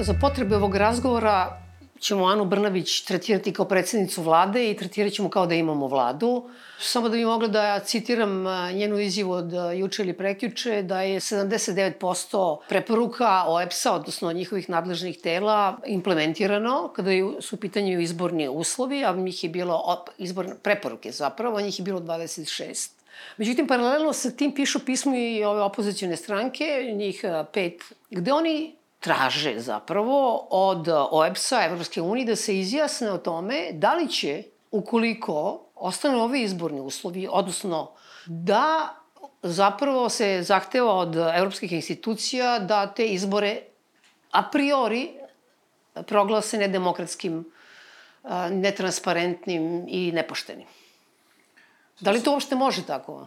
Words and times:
Za 0.00 0.14
potrebe 0.14 0.56
ovog 0.56 0.76
razgovora 0.76 1.67
ćemo 2.08 2.26
Anu 2.26 2.44
Brnavić 2.44 3.00
tretirati 3.04 3.52
kao 3.52 3.66
predsednicu 3.68 4.22
vlade 4.22 4.70
i 4.70 4.76
tretirat 4.76 5.12
ćemo 5.12 5.28
kao 5.30 5.46
da 5.46 5.54
imamo 5.54 5.86
vladu. 5.86 6.48
Samo 6.80 7.08
da 7.08 7.16
bi 7.16 7.24
mogla 7.24 7.48
da 7.48 7.80
citiram 7.84 8.44
njenu 8.72 8.98
izjavu 8.98 9.32
od 9.32 9.52
juče 9.76 10.02
ili 10.02 10.12
prekjuče, 10.16 10.82
da 10.82 11.02
je 11.02 11.20
79% 11.20 12.58
preporuka 12.68 13.44
OEPS-a, 13.46 13.92
odnosno 13.92 14.32
njihovih 14.32 14.70
nadležnih 14.70 15.18
tela, 15.18 15.78
implementirano 15.86 16.92
kada 16.96 17.10
su 17.40 17.56
u 17.56 17.58
pitanju 17.58 18.00
izborni 18.00 18.48
uslovi, 18.48 19.04
a 19.04 19.12
njih 19.12 19.44
je 19.44 19.50
bilo, 19.50 20.04
izborne 20.18 20.54
preporuke 20.62 21.12
zapravo, 21.12 21.58
a 21.58 21.60
njih 21.60 21.78
je 21.78 21.84
bilo 21.84 22.00
26. 22.00 22.90
Međutim, 23.36 23.66
paralelno 23.66 24.12
sa 24.12 24.30
tim 24.30 24.54
pišu 24.54 24.84
pismo 24.84 25.16
i 25.16 25.44
ove 25.44 25.62
opozicijone 25.62 26.16
stranke, 26.16 26.92
njih 26.94 27.24
pet, 27.52 27.82
gde 28.10 28.32
oni 28.32 28.77
traže 29.00 29.60
zapravo 29.60 30.46
od 30.50 30.88
OEPS-a, 31.10 31.64
Evropske 31.64 32.02
unije, 32.02 32.26
da 32.26 32.36
se 32.36 32.58
izjasne 32.58 33.12
o 33.12 33.18
tome 33.18 33.68
da 33.72 33.94
li 33.94 34.08
će, 34.08 34.42
ukoliko 34.70 35.64
ostane 35.74 36.16
ovi 36.16 36.42
izborni 36.42 36.80
uslovi, 36.80 37.28
odnosno 37.30 37.90
da 38.26 38.94
zapravo 39.42 40.08
se 40.08 40.42
zahteva 40.42 40.94
od 40.94 41.16
evropskih 41.16 41.72
institucija 41.72 42.58
da 42.58 42.86
te 42.86 43.06
izbore 43.06 43.60
a 44.30 44.42
priori 44.42 45.10
proglase 46.06 46.58
nedemokratskim, 46.58 47.44
netransparentnim 48.50 49.84
i 49.88 50.12
nepoštenim. 50.12 50.66
Da 52.00 52.10
li 52.10 52.22
to 52.22 52.32
uopšte 52.32 52.54
može 52.54 52.86
tako? 52.86 53.26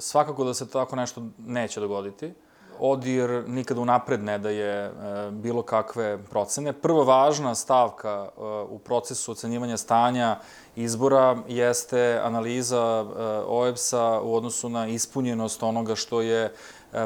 Svakako 0.00 0.44
da 0.44 0.54
se 0.54 0.70
tako 0.70 0.96
nešto 0.96 1.22
neće 1.38 1.80
dogoditi. 1.80 2.32
ODIR 2.78 3.44
nikada 3.46 3.80
unapred 3.80 4.22
ne 4.24 4.38
daje 4.38 4.72
e, 4.84 4.90
bilo 5.30 5.62
kakve 5.62 6.18
procene. 6.30 6.72
Prva 6.72 7.04
važna 7.04 7.54
stavka 7.54 8.28
e, 8.28 8.42
u 8.68 8.78
procesu 8.78 9.32
ocenjivanja 9.32 9.76
stanja 9.76 10.38
izbora 10.76 11.36
jeste 11.48 12.20
analiza 12.24 13.04
e, 13.04 13.22
OEBS-a 13.46 14.20
u 14.22 14.34
odnosu 14.34 14.68
na 14.68 14.86
ispunjenost 14.88 15.62
onoga 15.62 15.94
što 15.94 16.20
je 16.20 16.52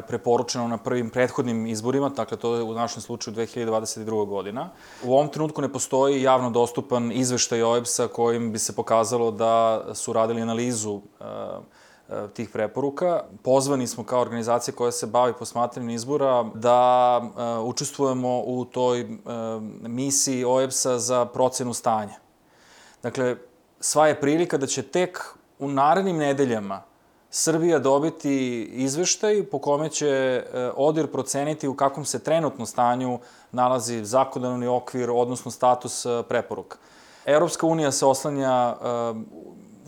preporučeno 0.07 0.67
na 0.67 0.77
prvim 0.77 1.09
prethodnim 1.09 1.67
izborima, 1.67 2.09
dakle 2.09 2.37
to 2.37 2.55
je 2.55 2.63
u 2.63 2.73
našem 2.73 3.01
slučaju 3.01 3.35
2022. 3.35 4.25
godina. 4.27 4.69
U 5.03 5.13
ovom 5.13 5.29
trenutku 5.29 5.61
ne 5.61 5.73
postoji 5.73 6.21
javno 6.21 6.49
dostupan 6.49 7.11
izveštaj 7.11 7.63
OEBS-a 7.63 8.07
kojim 8.07 8.51
bi 8.51 8.59
se 8.59 8.75
pokazalo 8.75 9.31
da 9.31 9.85
su 9.93 10.13
radili 10.13 10.41
analizu 10.41 11.01
tih 12.33 12.49
preporuka. 12.49 13.23
Pozvani 13.43 13.87
smo 13.87 14.03
kao 14.03 14.21
organizacija 14.21 14.75
koja 14.75 14.91
se 14.91 15.07
bavi 15.07 15.33
posmatranjem 15.39 15.89
izbora 15.89 16.43
da 16.53 17.21
uh, 17.23 17.69
učestvujemo 17.69 18.39
u 18.39 18.65
toj 18.65 19.01
uh, 19.01 19.09
misiji 19.81 20.45
OEBS-a 20.45 20.99
za 20.99 21.25
procenu 21.25 21.73
stanja. 21.73 22.15
Dakle, 23.03 23.35
sva 23.79 24.07
je 24.07 24.21
prilika 24.21 24.57
da 24.57 24.67
će 24.67 24.81
tek 24.83 25.19
u 25.59 25.67
narednim 25.67 26.17
nedeljama 26.17 26.81
Srbija 27.29 27.79
dobiti 27.79 28.63
izveštaj 28.63 29.43
po 29.43 29.59
kome 29.59 29.89
će 29.89 30.43
ODIR 30.75 31.07
proceniti 31.07 31.67
u 31.67 31.75
kakvom 31.75 32.05
se 32.05 32.19
trenutno 32.19 32.65
stanju 32.65 33.19
nalazi 33.51 34.05
zakonodavni 34.05 34.67
okvir, 34.67 35.11
odnosno 35.11 35.51
status 35.51 36.05
preporuka. 36.29 36.77
Evropska 37.25 37.67
unija 37.67 37.91
se 37.91 38.05
oslanja 38.05 38.75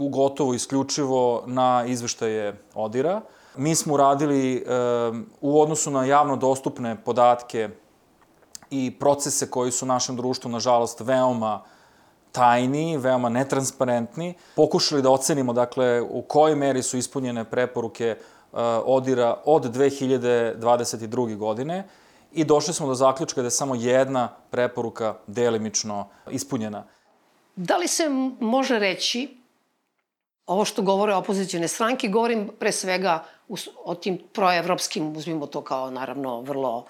gotovo 0.07 0.53
isključivo 0.53 1.43
na 1.45 1.83
izveštaje 1.87 2.61
ODIRA. 2.75 3.21
Mi 3.57 3.75
smo 3.75 3.93
uradili 3.93 4.55
e, 4.55 4.63
u 5.41 5.61
odnosu 5.61 5.91
na 5.91 6.05
javno 6.05 6.35
dostupne 6.35 6.95
podatke 7.05 7.69
i 8.71 8.91
procese 8.99 9.49
koji 9.49 9.71
su 9.71 9.85
u 9.85 9.88
našem 9.88 10.15
društvu, 10.15 10.51
nažalost, 10.51 10.99
veoma 10.99 11.61
tajni, 12.31 12.97
veoma 12.97 13.29
netransparentni. 13.29 14.33
Pokušali 14.55 15.01
da 15.01 15.11
ocenimo, 15.11 15.53
dakle, 15.53 16.01
u 16.01 16.21
kojoj 16.21 16.55
meri 16.55 16.83
su 16.83 16.97
ispunjene 16.97 17.43
preporuke 17.43 18.05
e, 18.05 18.17
ODIRA 18.85 19.41
od 19.45 19.75
2022. 19.75 21.38
godine 21.38 21.88
i 22.33 22.43
došli 22.43 22.73
smo 22.73 22.88
do 22.88 22.95
zaključka 22.95 23.41
da 23.41 23.47
je 23.47 23.51
samo 23.51 23.75
jedna 23.75 24.29
preporuka 24.49 25.15
delimično 25.27 26.07
ispunjena. 26.31 26.83
Da 27.55 27.77
li 27.77 27.88
se 27.88 28.09
može 28.39 28.79
reći 28.79 29.38
ovo 30.49 30.65
što 30.65 30.81
govore 30.81 31.13
opozicijone 31.13 31.67
stranke, 31.67 32.07
govorim 32.07 32.49
pre 32.59 32.71
svega 32.71 33.25
o 33.83 33.95
tim 33.95 34.17
proevropskim, 34.33 35.17
uzmimo 35.17 35.47
to 35.47 35.61
kao 35.61 35.91
naravno 35.91 36.41
vrlo 36.41 36.85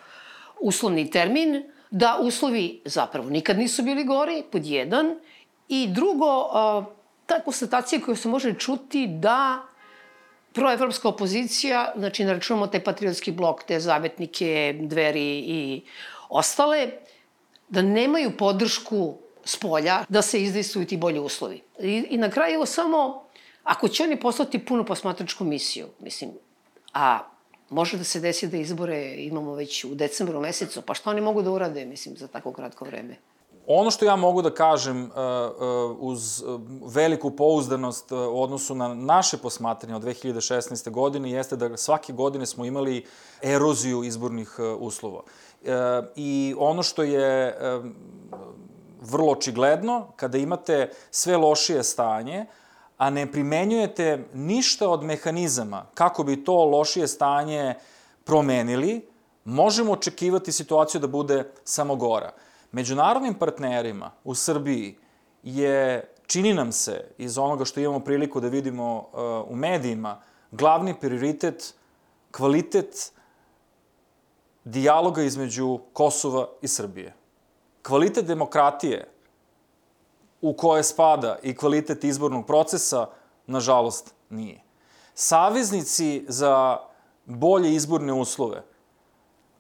uslovni 0.60 1.12
termin, 1.12 1.64
da 1.92 2.18
uslovi 2.22 2.82
zapravo 2.86 3.30
nikad 3.30 3.58
nisu 3.58 3.84
bili 3.84 4.04
gori, 4.04 4.44
pod 4.52 4.66
jedan, 4.66 5.20
i 5.68 5.88
drugo, 5.88 6.50
ta 7.26 7.40
konstatacija 7.46 8.02
koja 8.02 8.16
se 8.16 8.28
može 8.28 8.54
čuti 8.54 9.08
da 9.08 9.60
proevropska 10.54 11.10
opozicija, 11.10 11.94
znači 11.98 12.26
ne 12.26 12.40
taj 12.72 12.84
patriotski 12.84 13.32
blok, 13.32 13.64
te 13.64 13.80
zavetnike, 13.80 14.76
dveri 14.82 15.44
i 15.48 15.82
ostale, 16.30 16.92
da 17.70 17.82
nemaju 17.82 18.38
podršku 18.38 19.18
s 19.44 19.56
polja 19.56 20.06
da 20.10 20.22
se 20.22 20.44
izdejstuju 20.44 20.86
ti 20.86 20.98
bolji 20.98 21.20
uslovi. 21.20 21.62
I, 21.80 22.06
i 22.10 22.18
na 22.18 22.30
kraju 22.30 22.66
samo 22.66 23.29
Ako 23.70 23.88
će 23.88 24.04
oni 24.04 24.20
poslati 24.20 24.66
punu 24.66 24.86
posmatračku 24.86 25.44
misiju, 25.44 25.88
mislim, 26.00 26.32
a 26.94 27.20
može 27.70 27.98
da 27.98 28.04
se 28.04 28.20
desi 28.20 28.48
da 28.48 28.58
izbore 28.58 29.16
imamo 29.18 29.54
već 29.54 29.84
u 29.86 29.96
decembru 29.96 30.42
mesecu, 30.42 30.82
pa 30.82 30.94
šta 30.94 31.10
oni 31.10 31.22
mogu 31.22 31.42
da 31.42 31.52
urade, 31.52 31.86
mislim, 31.86 32.18
za 32.18 32.28
tako 32.28 32.54
kratko 32.54 32.86
vreme? 32.86 33.18
Ono 33.68 33.92
što 33.92 34.06
ja 34.06 34.16
mogu 34.16 34.42
da 34.42 34.50
kažem 34.54 35.04
uh, 35.04 35.12
uh, 35.12 35.98
uz 36.00 36.42
uh, 36.42 36.62
veliku 36.94 37.32
pouzdanost 37.32 38.12
u 38.12 38.42
odnosu 38.42 38.76
na 38.76 38.94
naše 38.94 39.38
posmatranje 39.38 39.96
od 39.96 40.04
2016. 40.04 40.90
godine 40.90 41.32
jeste 41.32 41.56
da 41.56 41.78
svake 41.78 42.14
godine 42.14 42.46
smo 42.46 42.66
imali 42.66 43.06
eroziju 43.42 44.04
izbornih 44.04 44.60
uslova. 44.80 45.22
I 46.16 46.56
ono 46.58 46.84
što 46.84 47.04
je 47.04 47.58
vrlo 49.02 49.32
očigledno, 49.32 50.08
kada 50.16 50.38
imate 50.38 50.90
sve 51.12 51.38
lošije 51.38 51.84
stanje, 51.84 52.46
a 53.00 53.10
ne 53.10 53.32
primenjujete 53.32 54.26
ništa 54.34 54.90
od 54.90 55.04
mehanizama 55.04 55.86
kako 55.94 56.24
bi 56.24 56.44
to 56.44 56.66
lošije 56.66 57.08
stanje 57.08 57.76
promenili, 58.24 59.08
možemo 59.46 59.92
očekivati 59.92 60.52
situaciju 60.52 61.02
da 61.02 61.08
bude 61.08 61.52
samo 61.64 61.96
gora. 61.96 62.34
Međunarodnim 62.72 63.34
partnerima 63.34 64.12
u 64.24 64.36
Srbiji 64.36 64.98
je, 65.44 66.08
čini 66.28 66.54
nam 66.54 66.72
se, 66.72 67.08
iz 67.18 67.38
onoga 67.38 67.66
što 67.66 67.80
imamo 67.80 68.00
priliku 68.00 68.40
da 68.40 68.48
vidimo 68.48 68.98
uh, 68.98 69.52
u 69.52 69.56
medijima, 69.56 70.22
glavni 70.52 70.94
prioritet 71.00 71.74
kvalitet 72.32 73.12
dijaloga 74.64 75.22
između 75.22 75.80
Kosova 75.94 76.48
i 76.62 76.68
Srbije. 76.68 77.14
Kvalitet 77.82 78.26
demokratije 78.26 79.08
u 80.42 80.54
koje 80.54 80.84
spada 80.84 81.38
i 81.44 81.56
kvalitet 81.56 82.04
izbornog 82.04 82.46
procesa, 82.46 83.08
nažalost, 83.48 84.14
nije. 84.30 84.62
Saveznici 85.14 86.26
za 86.28 86.78
bolje 87.26 87.74
izborne 87.74 88.14
uslove 88.14 88.64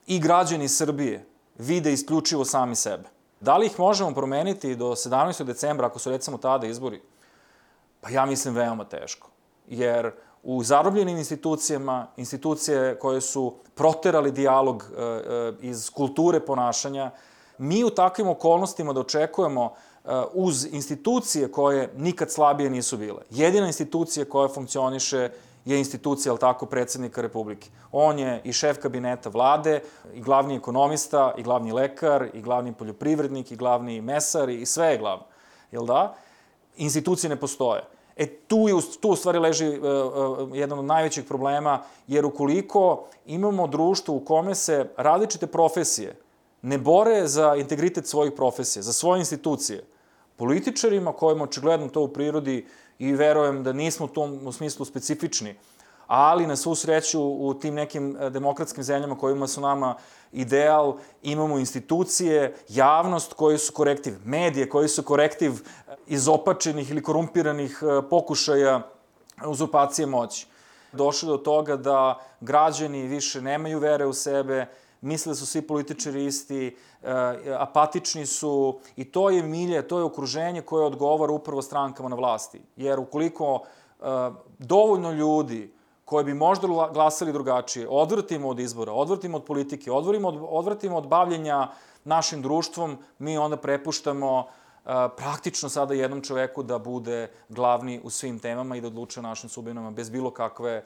i 0.07 0.19
građani 0.19 0.67
Srbije 0.67 1.25
vide 1.57 1.93
isključivo 1.93 2.45
sami 2.45 2.75
sebe. 2.75 3.03
Da 3.39 3.57
li 3.57 3.65
ih 3.65 3.79
možemo 3.79 4.13
promeniti 4.13 4.75
do 4.75 4.85
17. 4.85 5.43
decembra, 5.43 5.87
ako 5.87 5.99
su 5.99 6.09
recimo 6.09 6.37
tada 6.37 6.67
izbori? 6.67 7.01
Pa 8.01 8.09
ja 8.09 8.25
mislim 8.25 8.55
veoma 8.55 8.83
teško. 8.83 9.29
Jer 9.67 10.11
u 10.43 10.63
zarobljenim 10.63 11.17
institucijama, 11.17 12.07
institucije 12.17 12.99
koje 12.99 13.21
su 13.21 13.55
proterali 13.75 14.31
dijalog 14.31 14.83
e, 14.97 15.01
e, 15.01 15.53
iz 15.61 15.89
kulture 15.89 16.39
ponašanja, 16.39 17.11
mi 17.57 17.83
u 17.83 17.89
takvim 17.89 18.27
okolnostima 18.27 18.93
da 18.93 18.99
očekujemo 18.99 19.73
uz 20.33 20.67
institucije 20.71 21.51
koje 21.51 21.93
nikad 21.97 22.31
slabije 22.31 22.69
nisu 22.69 22.97
bile. 22.97 23.21
Jedina 23.29 23.67
institucija 23.67 24.25
koja 24.25 24.47
funkcioniše 24.47 25.29
je 25.65 25.79
institucija, 25.79 26.31
ali 26.31 26.39
tako, 26.39 26.65
predsednika 26.65 27.21
Republike. 27.21 27.69
On 27.91 28.19
je 28.19 28.41
i 28.43 28.53
šef 28.53 28.77
kabineta 28.77 29.29
vlade, 29.29 29.81
i 30.13 30.21
glavni 30.21 30.55
ekonomista, 30.55 31.33
i 31.37 31.43
glavni 31.43 31.71
lekar, 31.71 32.27
i 32.33 32.41
glavni 32.41 32.73
poljoprivrednik, 32.73 33.51
i 33.51 33.55
glavni 33.55 34.01
mesar, 34.01 34.49
i 34.49 34.65
sve 34.65 34.87
je 34.87 34.97
glavno. 34.97 35.25
Jel 35.71 35.85
da? 35.85 36.15
Institucije 36.77 37.29
ne 37.29 37.35
postoje. 37.35 37.83
E, 38.17 38.27
tu, 38.27 38.67
je, 38.67 38.75
tu 38.99 39.09
u 39.09 39.15
stvari 39.15 39.39
leži 39.39 39.67
uh, 39.67 39.75
uh, 39.77 40.57
jedan 40.57 40.79
od 40.79 40.85
najvećih 40.85 41.23
problema, 41.23 41.81
jer 42.07 42.25
ukoliko 42.25 43.05
imamo 43.25 43.67
društvo 43.67 44.15
u 44.15 44.25
kome 44.25 44.55
se 44.55 44.89
različite 44.97 45.47
profesije 45.47 46.15
ne 46.61 46.77
bore 46.77 47.27
za 47.27 47.55
integritet 47.55 48.07
svojih 48.07 48.33
profesija, 48.35 48.83
za 48.83 48.93
svoje 48.93 49.19
institucije, 49.19 49.83
političarima 50.37 51.13
kojima 51.13 51.43
očigledno 51.43 51.89
to 51.89 52.01
u 52.01 52.07
prirodi 52.07 52.65
i 52.99 53.13
verujem 53.13 53.63
da 53.63 53.73
nismo 53.73 54.05
u 54.05 54.09
tom 54.09 54.47
u 54.47 54.51
smislu 54.51 54.85
specifični, 54.85 55.55
ali 56.07 56.47
na 56.47 56.55
svu 56.55 56.75
sreću 56.75 57.21
u 57.21 57.53
tim 57.53 57.73
nekim 57.73 58.17
e, 58.17 58.29
demokratskim 58.29 58.83
zemljama 58.83 59.17
kojima 59.17 59.47
su 59.47 59.61
nama 59.61 59.95
ideal, 60.31 60.97
imamo 61.23 61.59
institucije, 61.59 62.55
javnost 62.69 63.33
koji 63.33 63.57
su 63.57 63.73
korektiv, 63.73 64.13
medije 64.25 64.69
koji 64.69 64.87
su 64.87 65.03
korektiv 65.03 65.51
e, 65.51 65.95
izopačenih 66.07 66.91
ili 66.91 67.03
korumpiranih 67.03 67.83
e, 67.83 68.09
pokušaja 68.09 68.81
uzurpacije 69.45 70.05
moći. 70.05 70.47
Došlo 70.91 71.31
do 71.31 71.37
toga 71.37 71.75
da 71.75 72.19
građani 72.41 73.07
više 73.07 73.41
nemaju 73.41 73.79
vere 73.79 74.05
u 74.05 74.13
sebe, 74.13 74.65
misle 75.01 75.31
da 75.31 75.35
su 75.35 75.45
svi 75.45 75.61
političari 75.61 76.25
isti, 76.25 76.77
apatični 77.59 78.25
su 78.25 78.79
i 78.95 79.05
to 79.05 79.29
je 79.29 79.43
milje, 79.43 79.87
to 79.87 79.97
je 79.97 80.03
okruženje 80.03 80.61
koje 80.61 80.85
odgovara 80.85 81.33
upravo 81.33 81.61
strankama 81.61 82.09
na 82.09 82.15
vlasti. 82.15 82.61
Jer 82.75 82.99
ukoliko 82.99 83.59
dovoljno 84.59 85.11
ljudi 85.11 85.73
koje 86.05 86.23
bi 86.23 86.33
možda 86.33 86.67
glasali 86.93 87.33
drugačije, 87.33 87.87
odvrtimo 87.89 88.49
od 88.49 88.59
izbora, 88.59 88.91
odvrtimo 88.91 89.37
od 89.37 89.43
politike, 89.43 89.91
odvrtimo 89.91 90.27
od, 90.27 90.37
odvrtimo 90.49 90.97
od 90.97 91.07
bavljenja 91.07 91.67
našim 92.03 92.41
društvom, 92.41 92.97
mi 93.19 93.37
onda 93.37 93.57
prepuštamo 93.57 94.39
uh, 94.39 94.45
praktično 95.17 95.69
sada 95.69 95.93
jednom 95.93 96.21
čoveku 96.21 96.63
da 96.63 96.79
bude 96.79 97.27
glavni 97.49 97.99
u 98.03 98.09
svim 98.09 98.39
temama 98.39 98.75
i 98.75 98.81
da 98.81 98.87
odluče 98.87 99.19
o 99.19 99.23
našim 99.23 99.49
sudbinama 99.49 99.91
bez 99.91 100.09
bilo 100.09 100.31
kakve 100.31 100.83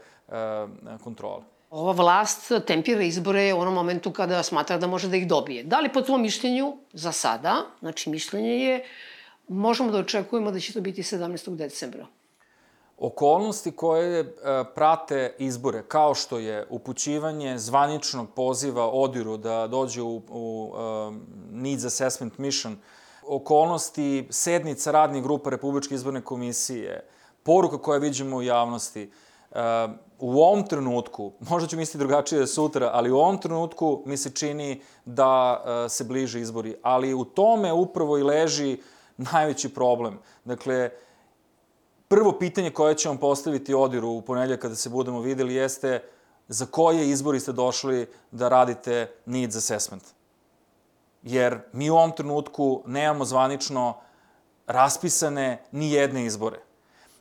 kontrole. 1.03 1.43
Ova 1.73 1.91
vlast 1.91 2.51
tempira 2.67 3.01
izbore 3.01 3.53
u 3.53 3.59
onom 3.59 3.73
momentu 3.73 4.11
kada 4.11 4.43
smatra 4.43 4.77
da 4.77 4.87
može 4.87 5.07
da 5.09 5.17
ih 5.17 5.27
dobije. 5.27 5.63
Da 5.63 5.79
li 5.79 5.89
po 5.93 6.01
tvojom 6.01 6.21
mišljenju, 6.21 6.77
za 6.93 7.11
sada, 7.11 7.55
znači 7.79 8.09
mišljenje 8.09 8.49
je, 8.49 8.83
možemo 9.47 9.91
da 9.91 9.97
očekujemo 9.97 10.51
da 10.51 10.59
će 10.59 10.73
to 10.73 10.81
biti 10.81 11.01
17. 11.03 11.55
decembra? 11.55 12.05
Okolnosti 12.97 13.71
koje 13.71 14.19
e, 14.19 14.25
prate 14.75 15.35
izbore, 15.39 15.83
kao 15.87 16.13
što 16.15 16.39
je 16.39 16.67
upućivanje 16.69 17.57
zvaničnog 17.57 18.29
poziva 18.35 18.89
Odiru 18.91 19.37
da 19.37 19.67
dođe 19.67 20.01
u, 20.01 20.21
u 20.29 20.73
um, 20.73 21.21
Needs 21.51 21.85
Assessment 21.85 22.37
Mission, 22.37 22.77
okolnosti 23.27 24.27
sednica 24.29 24.91
radnih 24.91 25.23
grupa 25.23 25.49
Republičke 25.49 25.95
izborne 25.95 26.21
komisije, 26.21 27.07
poruka 27.43 27.77
koja 27.77 27.99
vidimo 27.99 28.37
u 28.37 28.41
javnosti, 28.41 29.09
u 30.19 30.41
ovom 30.41 30.67
trenutku, 30.67 31.31
možda 31.39 31.67
ću 31.67 31.77
misliti 31.77 31.97
drugačije 31.97 32.47
sutra, 32.47 32.89
ali 32.93 33.11
u 33.11 33.17
ovom 33.17 33.37
trenutku 33.37 34.03
mi 34.05 34.17
se 34.17 34.29
čini 34.29 34.81
da 35.05 35.63
uh, 35.65 35.91
se 35.91 36.03
bliže 36.03 36.41
izbori. 36.41 36.75
Ali 36.81 37.13
u 37.13 37.25
tome 37.25 37.73
upravo 37.73 38.17
i 38.17 38.23
leži 38.23 38.77
najveći 39.17 39.73
problem. 39.73 40.19
Dakle, 40.45 40.89
prvo 42.07 42.31
pitanje 42.39 42.69
koje 42.69 42.95
ćemo 42.95 43.19
postaviti 43.19 43.73
Odiru 43.73 44.09
u 44.09 44.21
ponedljak 44.21 44.59
kada 44.59 44.75
se 44.75 44.89
budemo 44.89 45.21
videli 45.21 45.55
jeste 45.55 46.03
za 46.47 46.65
koje 46.65 47.09
izbori 47.09 47.39
ste 47.39 47.51
došli 47.51 48.07
da 48.31 48.49
radite 48.49 49.11
needs 49.25 49.55
assessment. 49.55 50.03
Jer 51.23 51.59
mi 51.73 51.89
u 51.89 51.95
ovom 51.95 52.11
trenutku 52.11 52.83
nemamo 52.85 53.25
zvanično 53.25 53.93
raspisane 54.67 55.63
ni 55.71 55.91
jedne 55.91 56.25
izbore. 56.25 56.59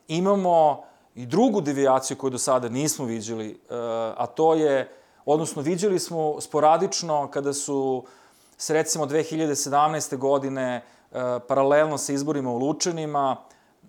Imamo 0.09 0.85
i 1.15 1.27
drugu 1.27 1.61
devijaciju 1.61 2.17
koju 2.17 2.31
do 2.31 2.39
sada 2.39 2.69
nismo 2.69 3.05
viđali, 3.05 3.51
eh, 3.51 3.75
a 4.17 4.27
to 4.27 4.55
je, 4.55 4.93
odnosno 5.25 5.63
viđali 5.63 5.99
smo 5.99 6.41
sporadično 6.41 7.31
kada 7.31 7.53
su 7.53 8.05
se 8.57 8.75
recimo 8.75 9.07
2017. 9.07 10.17
godine 10.17 10.77
eh, 11.13 11.39
paralelno 11.49 11.99
sa 11.99 12.13
izborima 12.13 12.51
u 12.51 12.59
Lučanima 12.59 13.37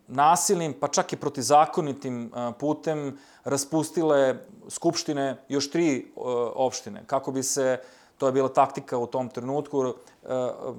nasilnim, 0.08 0.74
pa 0.80 0.88
čak 0.88 1.14
i 1.14 1.18
protizakonitim 1.18 2.32
putem 2.60 3.18
raspustile 3.44 4.36
skupštine 4.70 5.44
još 5.50 5.72
tri 5.72 6.12
opštine, 6.56 7.04
kako 7.08 7.32
bi 7.32 7.44
se, 7.44 7.80
to 8.18 8.26
je 8.26 8.32
bila 8.32 8.50
taktika 8.50 8.98
u 8.98 9.08
tom 9.08 9.30
trenutku, 9.30 9.94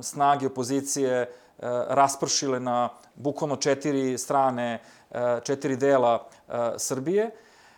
snage 0.00 0.46
opozicije 0.46 1.32
raspršile 1.88 2.60
na 2.60 2.88
bukvalno 3.14 3.56
četiri 3.56 4.18
strane, 4.18 4.82
četiri 5.42 5.76
dela 5.76 6.28
Srbije. 6.76 7.30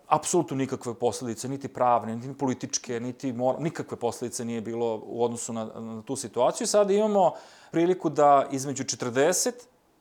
Apsolutno 0.06 0.56
nikakve 0.56 0.94
posledice, 0.94 1.49
niti 1.49 1.69
pravne, 1.69 2.17
niti 2.17 2.38
političke, 2.38 3.00
niti 3.00 3.33
mor... 3.33 3.61
nikakve 3.61 3.97
posledice 3.97 4.44
nije 4.44 4.61
bilo 4.61 5.03
u 5.05 5.25
odnosu 5.25 5.53
na, 5.53 5.65
na 5.65 6.03
tu 6.03 6.17
situaciju. 6.17 6.67
Sada 6.67 6.93
imamo 6.93 7.33
priliku 7.71 8.09
da 8.09 8.47
između 8.50 8.85
40 8.85 9.53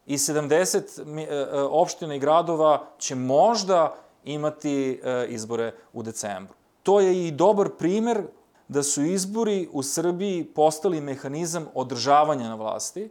i 0.06 0.18
70 0.18 1.20
e, 1.20 1.24
e, 1.24 1.62
opština 1.62 2.16
i 2.16 2.20
gradova 2.20 2.86
će 2.98 3.16
možda 3.16 3.96
imati 4.24 5.02
e, 5.04 5.26
izbore 5.30 5.74
u 5.94 6.04
decembru. 6.04 6.54
To 6.84 7.00
je 7.00 7.28
i 7.28 7.32
dobar 7.32 7.70
primer 7.78 8.24
da 8.68 8.84
su 8.84 9.04
izbori 9.04 9.70
u 9.72 9.84
Srbiji 9.84 10.44
postali 10.44 11.02
mehanizam 11.02 11.68
održavanja 11.74 12.50
na 12.50 12.56
vlasti, 12.56 13.10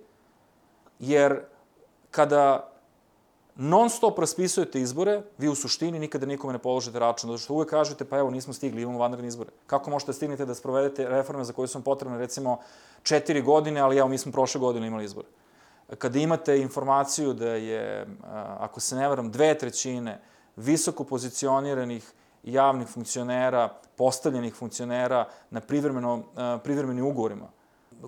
jer 0.99 1.41
kada 2.11 2.74
non 3.57 3.91
stop 3.91 4.19
raspisujete 4.19 4.81
izbore, 4.81 5.23
vi 5.39 5.49
u 5.49 5.55
suštini 5.55 5.99
nikada 5.99 6.27
nikome 6.27 6.53
ne 6.53 6.59
položite 6.59 6.99
račun, 6.99 7.31
zato 7.31 7.39
što 7.39 7.55
uvek 7.55 7.71
kažete, 7.71 8.05
pa 8.05 8.19
evo, 8.19 8.31
nismo 8.31 8.53
stigli, 8.53 8.83
imamo 8.83 8.99
vanredne 8.99 9.29
izbore. 9.29 9.51
Kako 9.67 9.91
možete 9.91 10.09
da 10.09 10.13
stignete 10.13 10.47
da 10.47 10.55
sprovedete 10.55 11.09
reforme 11.09 11.45
za 11.45 11.53
koje 11.53 11.69
su 11.69 11.79
vam 11.79 11.83
potrebne, 11.83 12.19
recimo, 12.19 12.59
četiri 13.03 13.43
godine, 13.43 13.81
ali 13.81 13.99
evo, 13.99 14.09
mi 14.09 14.19
smo 14.19 14.33
prošle 14.33 14.61
godine 14.61 14.87
imali 14.87 15.05
izbore 15.05 15.29
kada 15.99 16.19
imate 16.19 16.59
informaciju 16.61 17.33
da 17.33 17.49
je, 17.49 18.07
ako 18.59 18.81
se 18.81 18.97
ne 18.97 19.09
varam, 19.09 19.31
dve 19.31 19.59
trećine 19.59 20.21
visoko 20.57 21.05
pozicioniranih 21.05 22.13
javnih 22.43 22.89
funkcionera, 22.89 23.69
postavljenih 23.97 24.55
funkcionera 24.55 25.29
na 25.51 25.61
privremeno, 25.61 26.23
privremenim 26.65 27.07
ugovorima, 27.07 27.49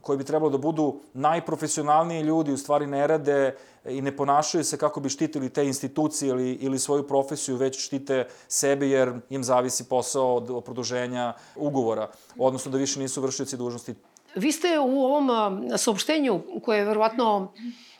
koji 0.02 0.18
bi 0.18 0.24
trebalo 0.24 0.50
da 0.50 0.58
budu 0.58 1.00
najprofesionalniji 1.14 2.22
ljudi, 2.22 2.52
u 2.52 2.56
stvari 2.56 2.86
ne 2.86 3.06
rade 3.06 3.54
i 3.88 4.02
ne 4.02 4.16
ponašaju 4.16 4.64
se 4.64 4.78
kako 4.78 5.00
bi 5.00 5.08
štitili 5.08 5.50
te 5.50 5.66
institucije 5.66 6.28
ili, 6.28 6.52
ili 6.52 6.78
svoju 6.78 7.06
profesiju, 7.06 7.56
već 7.56 7.86
štite 7.86 8.26
sebe 8.48 8.88
jer 8.88 9.12
im 9.30 9.44
zavisi 9.44 9.88
posao 9.88 10.34
od 10.34 10.64
produženja 10.64 11.32
ugovora, 11.56 12.10
odnosno 12.38 12.72
da 12.72 12.78
više 12.78 13.00
nisu 13.00 13.22
vršioci 13.22 13.56
dužnosti. 13.56 13.94
Vi 14.34 14.52
ste 14.52 14.78
u 14.78 15.04
ovom 15.04 15.30
saopštenju, 15.78 16.40
koje 16.64 16.78
je 16.78 16.84
verovatno 16.84 17.52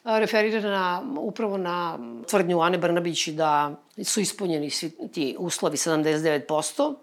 referira 0.05 0.61
na, 0.61 1.03
upravo 1.19 1.57
na 1.57 1.99
tvrdnju 2.31 2.61
Ane 2.61 2.79
Brnabić 2.79 3.29
da 3.29 3.75
su 4.05 4.21
ispunjeni 4.21 4.71
svi 4.71 4.91
ti 5.13 5.37
uslovi 5.39 5.77
79%, 5.77 6.95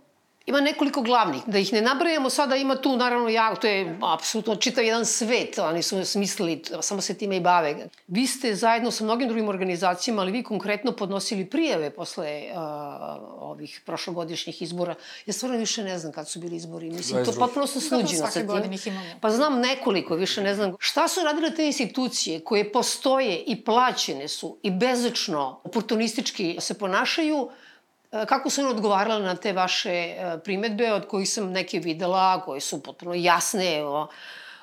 Ima 0.46 0.62
nekoliko 0.62 1.02
glavnih, 1.02 1.42
da 1.48 1.60
ih 1.60 1.74
ne 1.74 1.82
nabrajamo 1.82 2.30
sada, 2.30 2.56
ima 2.56 2.76
tu 2.76 2.98
naravno 2.98 3.30
ja, 3.30 3.56
to 3.56 3.68
je 3.68 4.00
apsolutno 4.02 4.56
čitav 4.56 4.84
jedan 4.84 5.06
svet, 5.06 5.60
oni 5.60 5.84
su 5.84 6.06
smislili, 6.06 6.64
samo 6.82 7.02
se 7.02 7.14
time 7.14 7.38
i 7.38 7.40
bave. 7.40 7.88
Vi 8.08 8.28
ste 8.28 8.56
zajedno 8.56 8.92
sa 8.92 9.04
mnogim 9.04 9.28
drugim 9.28 9.50
organizacijama, 9.50 10.22
ali 10.22 10.32
vi 10.32 10.44
konkretno 10.44 10.92
podnosili 10.92 11.46
prijeve 11.46 11.90
posle 11.90 12.44
uh, 12.52 12.58
ovih 13.40 13.82
prošlogodišnjih 13.86 14.62
izbora. 14.62 14.96
Ja 15.26 15.34
stvarno 15.34 15.58
više 15.58 15.84
ne 15.84 16.00
znam 16.00 16.14
kad 16.14 16.30
su 16.30 16.40
bili 16.40 16.56
izbori, 16.56 16.90
mislim, 16.90 17.26
to 17.26 17.32
potpuno 17.32 17.68
sam 17.68 17.82
sluđena 17.82 18.32
sa 18.32 18.40
tim. 18.40 19.00
Pa 19.22 19.30
znam 19.30 19.60
nekoliko, 19.60 20.16
više 20.16 20.42
ne 20.42 20.56
znam. 20.56 20.76
Šta 20.80 21.08
su 21.08 21.20
radile 21.24 21.56
te 21.56 21.66
institucije 21.66 22.40
koje 22.40 22.72
postoje 22.72 23.44
i 23.48 23.64
plaćene 23.64 24.28
su 24.28 24.58
i 24.64 24.72
bezečno, 24.72 25.62
oportunistički 25.64 26.58
se 26.60 26.74
ponašaju, 26.74 27.50
kako 28.28 28.50
su 28.50 28.62
one 28.62 28.70
odgovarale 28.70 29.26
na 29.26 29.36
te 29.36 29.54
vaše 29.54 29.92
e, 29.92 30.38
primetbe, 30.44 30.94
od 30.94 31.08
kojih 31.08 31.30
sam 31.30 31.52
neke 31.52 31.80
videla, 31.80 32.42
koje 32.46 32.62
su 32.62 32.84
potpuno 32.84 33.14
jasne, 33.14 33.78
evo, 33.78 34.08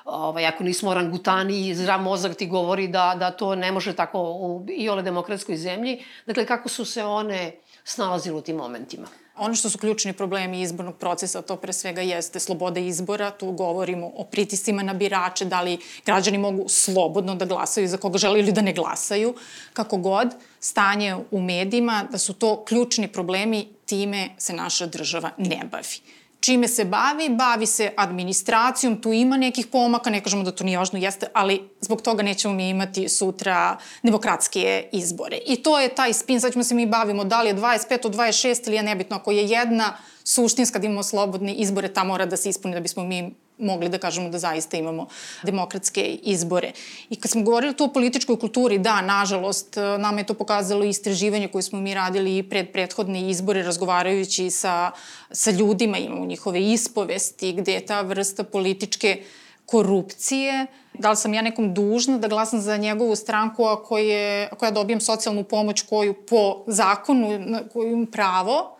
ovaj, 0.05 0.45
ako 0.45 0.63
nismo 0.63 0.89
orangutani, 0.89 1.75
zdrav 1.75 2.01
mozak 2.01 2.35
ti 2.35 2.47
govori 2.47 2.87
da, 2.87 3.15
da 3.19 3.31
to 3.31 3.55
ne 3.55 3.71
može 3.71 3.95
tako 3.95 4.19
u 4.19 4.65
i 4.69 4.89
ole 4.89 5.03
demokratskoj 5.03 5.57
zemlji. 5.57 6.03
Dakle, 6.25 6.45
kako 6.45 6.69
su 6.69 6.85
se 6.85 7.03
one 7.03 7.51
snalazile 7.83 8.37
u 8.37 8.41
tim 8.41 8.55
momentima? 8.55 9.07
Ono 9.41 9.55
što 9.55 9.69
su 9.69 9.77
ključni 9.77 10.13
problemi 10.13 10.61
izbornog 10.61 10.95
procesa, 10.97 11.41
to 11.41 11.55
pre 11.55 11.73
svega 11.73 12.01
jeste 12.01 12.39
sloboda 12.39 12.79
izbora, 12.79 13.31
tu 13.31 13.51
govorimo 13.51 14.11
o 14.15 14.23
pritiscima 14.23 14.83
na 14.83 14.93
birače, 14.93 15.45
da 15.45 15.61
li 15.61 15.79
građani 16.05 16.37
mogu 16.37 16.69
slobodno 16.69 17.35
da 17.35 17.45
glasaju 17.45 17.87
za 17.87 17.97
koga 17.97 18.17
žele 18.17 18.39
ili 18.39 18.51
da 18.51 18.61
ne 18.61 18.73
glasaju, 18.73 19.33
kako 19.73 19.97
god, 19.97 20.35
stanje 20.59 21.15
u 21.31 21.41
medijima, 21.41 22.03
da 22.11 22.17
su 22.17 22.33
to 22.33 22.63
ključni 22.65 23.07
problemi, 23.07 23.67
time 23.85 24.29
se 24.37 24.53
naša 24.53 24.85
država 24.85 25.31
ne 25.37 25.61
bavi 25.71 26.20
čime 26.41 26.67
se 26.67 26.85
bavi? 26.85 27.29
Bavi 27.29 27.65
se 27.65 27.91
administracijom, 27.97 29.01
tu 29.01 29.13
ima 29.13 29.37
nekih 29.37 29.67
pomaka, 29.67 30.09
ne 30.09 30.21
kažemo 30.21 30.43
da 30.43 30.51
to 30.51 30.63
nije 30.63 30.77
važno, 30.77 30.99
jeste, 30.99 31.27
ali 31.33 31.69
zbog 31.81 32.01
toga 32.01 32.23
nećemo 32.23 32.53
mi 32.53 32.69
imati 32.69 33.09
sutra 33.09 33.77
demokratske 34.03 34.89
izbore. 34.91 35.37
I 35.45 35.55
to 35.63 35.79
je 35.79 35.95
taj 35.95 36.13
spin, 36.13 36.41
sad 36.41 36.51
ćemo 36.51 36.63
se 36.63 36.75
mi 36.75 36.85
bavimo 36.85 37.23
da 37.23 37.41
li 37.41 37.49
je 37.49 37.55
25 37.55 38.05
od 38.05 38.15
26 38.15 38.67
ili 38.67 38.75
je 38.75 38.83
nebitno, 38.83 39.15
ako 39.15 39.31
je 39.31 39.45
jedna 39.45 39.97
suštinska 40.23 40.79
da 40.79 40.85
imamo 40.85 41.03
slobodne 41.03 41.53
izbore, 41.53 41.93
ta 41.93 42.03
mora 42.03 42.25
da 42.25 42.37
se 42.37 42.49
ispuni 42.49 42.73
da 42.73 42.79
bismo 42.79 43.03
mi 43.03 43.35
mogli 43.61 43.89
da 43.89 43.97
kažemo 43.97 44.29
da 44.29 44.39
zaista 44.39 44.77
imamo 44.77 45.07
demokratske 45.43 46.01
izbore. 46.23 46.71
I 47.09 47.15
kad 47.15 47.31
smo 47.31 47.43
govorili 47.43 47.75
tu 47.77 47.83
o 47.83 47.93
političkoj 47.93 48.39
kulturi, 48.39 48.77
da, 48.79 49.01
nažalost, 49.01 49.75
nama 49.75 50.19
je 50.19 50.25
to 50.25 50.33
pokazalo 50.33 50.83
istraživanje 50.85 51.47
koje 51.47 51.61
smo 51.61 51.81
mi 51.81 51.93
radili 51.93 52.37
i 52.37 52.43
pred 52.43 52.71
prethodne 52.71 53.29
izbore, 53.29 53.63
razgovarajući 53.63 54.49
sa, 54.49 54.91
sa 55.31 55.51
ljudima, 55.51 55.97
imamo 55.97 56.25
njihove 56.25 56.61
ispovesti, 56.61 57.53
gde 57.53 57.73
je 57.73 57.85
ta 57.85 58.01
vrsta 58.01 58.43
političke 58.43 59.23
korupcije, 59.65 60.65
da 60.93 61.09
li 61.09 61.15
sam 61.15 61.33
ja 61.33 61.41
nekom 61.41 61.73
dužna 61.73 62.17
da 62.17 62.27
glasam 62.27 62.61
za 62.61 62.77
njegovu 62.77 63.15
stranku 63.15 63.65
ako, 63.65 63.97
je, 63.97 64.49
ako 64.51 64.65
ja 64.65 64.71
dobijem 64.71 65.01
socijalnu 65.01 65.43
pomoć 65.43 65.81
koju 65.81 66.13
po 66.13 66.63
zakonu, 66.67 67.39
koju 67.73 67.91
imam 67.91 68.05
pravo, 68.05 68.77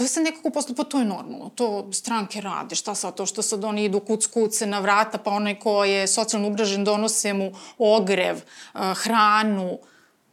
to 0.00 0.04
je 0.04 0.08
sad 0.08 0.22
nekako 0.24 0.50
postalo, 0.50 0.76
pa 0.76 0.84
to 0.84 0.98
je 0.98 1.04
normalno, 1.04 1.50
to 1.54 1.88
stranke 1.92 2.40
rade, 2.40 2.74
šta 2.74 2.94
sad 2.94 3.14
to 3.14 3.26
što 3.26 3.42
sad 3.42 3.64
oni 3.64 3.84
idu 3.84 4.00
kuc 4.00 4.26
kuce 4.26 4.66
na 4.66 4.78
vrata, 4.80 5.18
pa 5.18 5.30
onaj 5.30 5.58
ko 5.60 5.84
je 5.84 6.06
socijalno 6.06 6.48
ugražen 6.48 6.84
donose 6.84 7.32
mu 7.32 7.52
ogrev, 7.78 8.36
eh, 8.36 8.94
hranu. 8.96 9.78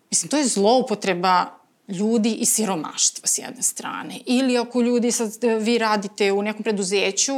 Mislim, 0.09 0.29
to 0.29 0.37
je 0.37 0.47
zloupotreba 0.47 1.45
ljudi 1.87 2.33
i 2.33 2.45
siromaštva 2.45 3.27
s 3.27 3.37
jedne 3.37 3.61
strane. 3.61 4.19
Ili 4.25 4.57
ako 4.57 4.81
ljudi, 4.81 5.11
sad 5.11 5.43
e, 5.43 5.55
vi 5.55 5.77
radite 5.77 6.31
u 6.31 6.41
nekom 6.41 6.63
preduzeću, 6.63 7.33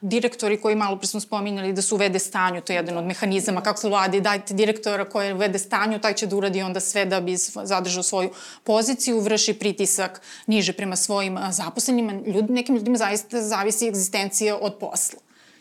direktori 0.00 0.60
koji 0.60 0.76
malo 0.76 0.96
pre 0.96 1.06
smo 1.06 1.20
spominjali 1.20 1.72
da 1.72 1.82
su 1.82 1.94
uvede 1.94 2.18
stanju, 2.18 2.60
to 2.60 2.72
je 2.72 2.76
jedan 2.76 2.96
od 2.96 3.04
mehanizama 3.04 3.60
kako 3.60 3.80
se 3.80 3.88
vlade, 3.88 4.20
dajte 4.20 4.54
direktora 4.54 5.04
koji 5.04 5.32
uvede 5.32 5.58
stanju, 5.58 5.98
taj 6.00 6.14
će 6.14 6.26
da 6.26 6.36
uradi 6.36 6.62
onda 6.62 6.80
sve 6.80 7.04
da 7.04 7.20
bi 7.20 7.36
zadržao 7.62 8.02
svoju 8.02 8.30
poziciju, 8.64 9.20
vrši 9.20 9.54
pritisak 9.54 10.20
niže 10.46 10.72
prema 10.72 10.96
svojim 10.96 11.38
zaposlenima. 11.50 12.12
Ljud, 12.26 12.50
nekim 12.50 12.76
ljudima 12.76 12.96
zaista 12.96 13.42
zavisi 13.42 13.88
egzistencija 13.88 14.56
od 14.56 14.74
posla. 14.80 15.18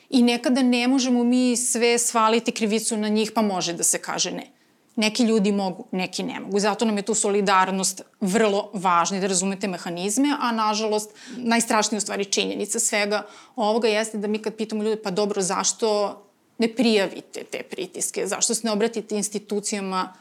I 0.10 0.24
nekada 0.24 0.62
ne 0.62 0.88
možemo 0.88 1.24
mi 1.24 1.58
sve 1.58 1.98
svaliti 1.98 2.52
krivicu 2.52 2.98
na 2.98 3.08
njih, 3.08 3.32
pa 3.36 3.42
može 3.42 3.74
da 3.74 3.84
se 3.84 3.98
kaže 3.98 4.32
ne. 4.32 4.57
Neki 4.98 5.24
ljudi 5.24 5.52
mogu, 5.52 5.86
neki 5.92 6.24
ne 6.24 6.40
mogu. 6.40 6.60
Zato 6.60 6.86
nam 6.86 6.98
je 6.98 7.04
tu 7.04 7.14
solidarnost 7.14 8.02
vrlo 8.22 8.72
važna 8.74 9.18
i 9.18 9.22
da 9.22 9.28
razumete 9.28 9.68
mehanizme, 9.68 10.34
a 10.40 10.52
nažalost 10.52 11.12
najstrašnija 11.38 11.98
u 11.98 12.02
stvari 12.02 12.26
činjenica 12.26 12.80
svega 12.80 13.26
ovoga 13.56 13.88
jeste 13.88 14.18
da 14.18 14.28
mi 14.28 14.42
kad 14.42 14.56
pitamo 14.56 14.84
ljude 14.84 15.02
pa 15.02 15.12
dobro 15.12 15.42
zašto 15.42 16.18
ne 16.58 16.68
prijavite 16.76 17.44
te 17.52 17.64
pritiske, 17.64 18.28
zašto 18.28 18.56
se 18.56 18.68
ne 18.68 18.72
obratite 18.72 19.16
institucijama, 19.16 20.14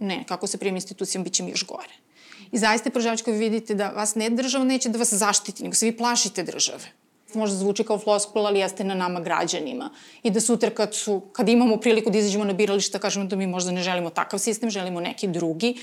ne, 0.00 0.24
kako 0.28 0.46
se 0.46 0.58
prijavim 0.58 0.76
institucijama, 0.76 1.24
bit 1.24 1.32
će 1.32 1.42
mi 1.42 1.50
još 1.50 1.66
gore. 1.66 1.94
I 2.52 2.58
zaista, 2.58 2.90
prožavač, 2.90 3.26
vi 3.26 3.32
vidite 3.32 3.74
da 3.74 3.90
vas 3.90 4.14
ne 4.14 4.30
država 4.30 4.64
neće 4.64 4.88
da 4.88 4.98
vas 4.98 5.12
zaštiti, 5.12 5.62
nego 5.62 5.74
se 5.74 5.86
vi 5.86 5.96
plašite 5.96 6.42
države 6.42 7.03
možda 7.38 7.56
zvuči 7.56 7.84
kao 7.84 7.98
floskula, 7.98 8.48
ali 8.48 8.60
jeste 8.60 8.84
na 8.84 8.94
nama 8.94 9.20
građanima. 9.20 9.90
I 10.22 10.30
da 10.30 10.40
sutra 10.40 10.70
kad, 10.70 10.94
su, 10.94 11.20
kad 11.32 11.48
imamo 11.48 11.76
priliku 11.76 12.10
da 12.10 12.18
izađemo 12.18 12.44
na 12.44 12.52
birališta, 12.52 12.98
kažemo 12.98 13.26
da 13.26 13.36
mi 13.36 13.46
možda 13.46 13.70
ne 13.70 13.82
želimo 13.82 14.10
takav 14.10 14.38
sistem, 14.38 14.70
želimo 14.70 15.00
neki 15.00 15.28
drugi, 15.28 15.76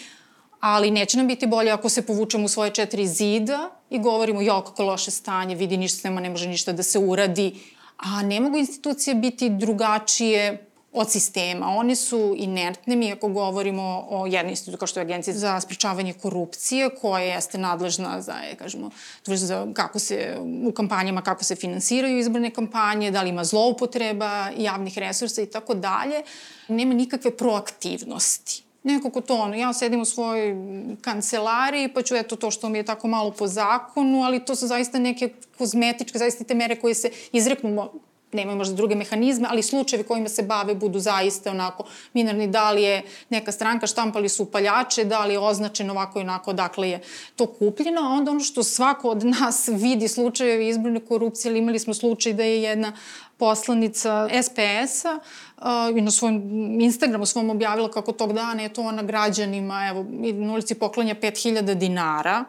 ali 0.60 0.92
neće 0.92 1.18
nam 1.18 1.28
biti 1.28 1.48
bolje 1.48 1.72
ako 1.72 1.90
se 1.90 2.02
povučemo 2.02 2.46
u 2.46 2.48
svoje 2.48 2.72
četiri 2.72 3.08
zida 3.08 3.70
i 3.90 4.00
govorimo, 4.00 4.42
jo, 4.42 4.62
kako 4.62 4.84
loše 4.84 5.12
stanje, 5.12 5.56
vidi 5.56 5.78
ništa 5.78 6.10
nema, 6.10 6.22
ne 6.22 6.30
može 6.30 6.48
ništa 6.48 6.72
da 6.72 6.84
se 6.84 7.00
uradi, 7.00 7.56
a 7.98 8.24
ne 8.24 8.40
mogu 8.40 8.58
institucije 8.58 9.16
biti 9.16 9.50
drugačije 9.50 10.71
od 10.94 11.12
sistema. 11.12 11.68
One 11.68 11.96
su 11.96 12.34
inertne, 12.38 12.96
mi 12.96 13.12
ako 13.12 13.28
govorimo 13.28 14.08
o 14.10 14.28
jednoj 14.28 14.52
institutu 14.52 14.78
kao 14.78 14.88
što 14.88 15.00
je 15.00 15.02
Agencija 15.02 15.34
za 15.34 15.60
spričavanje 15.60 16.14
korupcije, 16.14 16.90
koja 17.02 17.24
jeste 17.24 17.58
nadležna 17.58 18.22
za, 18.22 18.36
kažemo, 18.60 18.90
za 19.26 19.68
kako 19.74 20.00
se 20.00 20.38
u 20.66 20.72
kampanjama, 20.72 21.22
kako 21.22 21.44
se 21.44 21.56
finansiraju 21.56 22.20
izborne 22.20 22.52
kampanje, 22.52 23.12
da 23.12 23.22
li 23.22 23.30
ima 23.30 23.44
zloupotreba 23.44 24.50
javnih 24.58 24.98
resursa 24.98 25.42
i 25.42 25.46
tako 25.46 25.74
dalje, 25.74 26.24
nema 26.68 26.94
nikakve 26.94 27.38
proaktivnosti. 27.38 28.64
Nekako 28.84 29.22
to 29.22 29.36
ono, 29.36 29.56
ja 29.56 29.74
sedim 29.74 30.02
u 30.02 30.06
svojoj 30.06 30.56
kancelariji, 31.02 31.94
pa 31.94 32.02
ću 32.02 32.16
eto 32.16 32.36
to 32.36 32.52
što 32.52 32.70
mi 32.70 32.78
je 32.78 32.84
tako 32.84 33.08
malo 33.08 33.32
po 33.32 33.48
zakonu, 33.48 34.24
ali 34.24 34.46
to 34.46 34.56
su 34.56 34.68
zaista 34.68 35.00
neke 35.00 35.30
kozmetičke, 35.58 36.18
zaista 36.18 36.44
te 36.44 36.56
mere 36.56 36.76
koje 36.76 36.94
se 36.94 37.12
izreknu 37.32 37.90
nemaju 38.34 38.58
možda 38.58 38.76
druge 38.76 38.96
mehanizme, 38.96 39.48
ali 39.52 39.64
slučajevi 39.64 40.08
kojima 40.08 40.30
se 40.30 40.44
bave 40.44 40.76
budu 40.76 41.00
zaista 41.00 41.52
onako 41.52 41.84
minarni, 42.14 42.48
da 42.48 42.72
li 42.72 42.84
je 42.84 43.04
neka 43.30 43.52
stranka, 43.52 43.88
štampali 43.88 44.30
su 44.30 44.44
upaljače, 44.44 45.04
da 45.04 45.26
li 45.26 45.34
je 45.34 45.40
označeno 45.40 45.94
ovako 45.94 46.20
i 46.20 46.22
onako, 46.22 46.54
dakle 46.54 46.90
je 46.90 47.02
to 47.36 47.46
kupljeno, 47.46 48.02
a 48.02 48.14
onda 48.14 48.32
ono 48.32 48.40
što 48.40 48.64
svako 48.64 49.10
od 49.10 49.26
nas 49.26 49.70
vidi 49.74 50.08
slučajevi 50.08 50.68
izborne 50.68 51.00
korupcije, 51.00 51.50
ali 51.50 51.60
imali 51.60 51.80
smo 51.80 51.94
slučaj 51.94 52.34
da 52.34 52.44
je 52.44 52.62
jedna 52.62 52.94
poslanica 53.38 54.30
SPS-a 54.44 55.20
uh, 55.58 55.98
i 55.98 56.02
na 56.02 56.12
svojom 56.12 56.42
Instagramu 56.82 57.26
svom 57.26 57.50
objavila 57.50 57.92
kako 57.92 58.12
tog 58.12 58.34
dana 58.34 58.62
je 58.64 58.74
to 58.74 58.82
ona 58.82 59.04
građanima, 59.04 59.88
evo, 59.90 60.06
na 60.34 60.54
ulici 60.54 60.76
poklanja 60.76 61.16
5000 61.16 61.74
dinara 61.74 62.46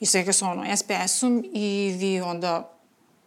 i 0.00 0.06
svega 0.06 0.32
sa 0.32 0.46
ono 0.46 0.76
SPS-om 0.76 1.44
i 1.52 1.94
vi 1.98 2.20
onda 2.20 2.73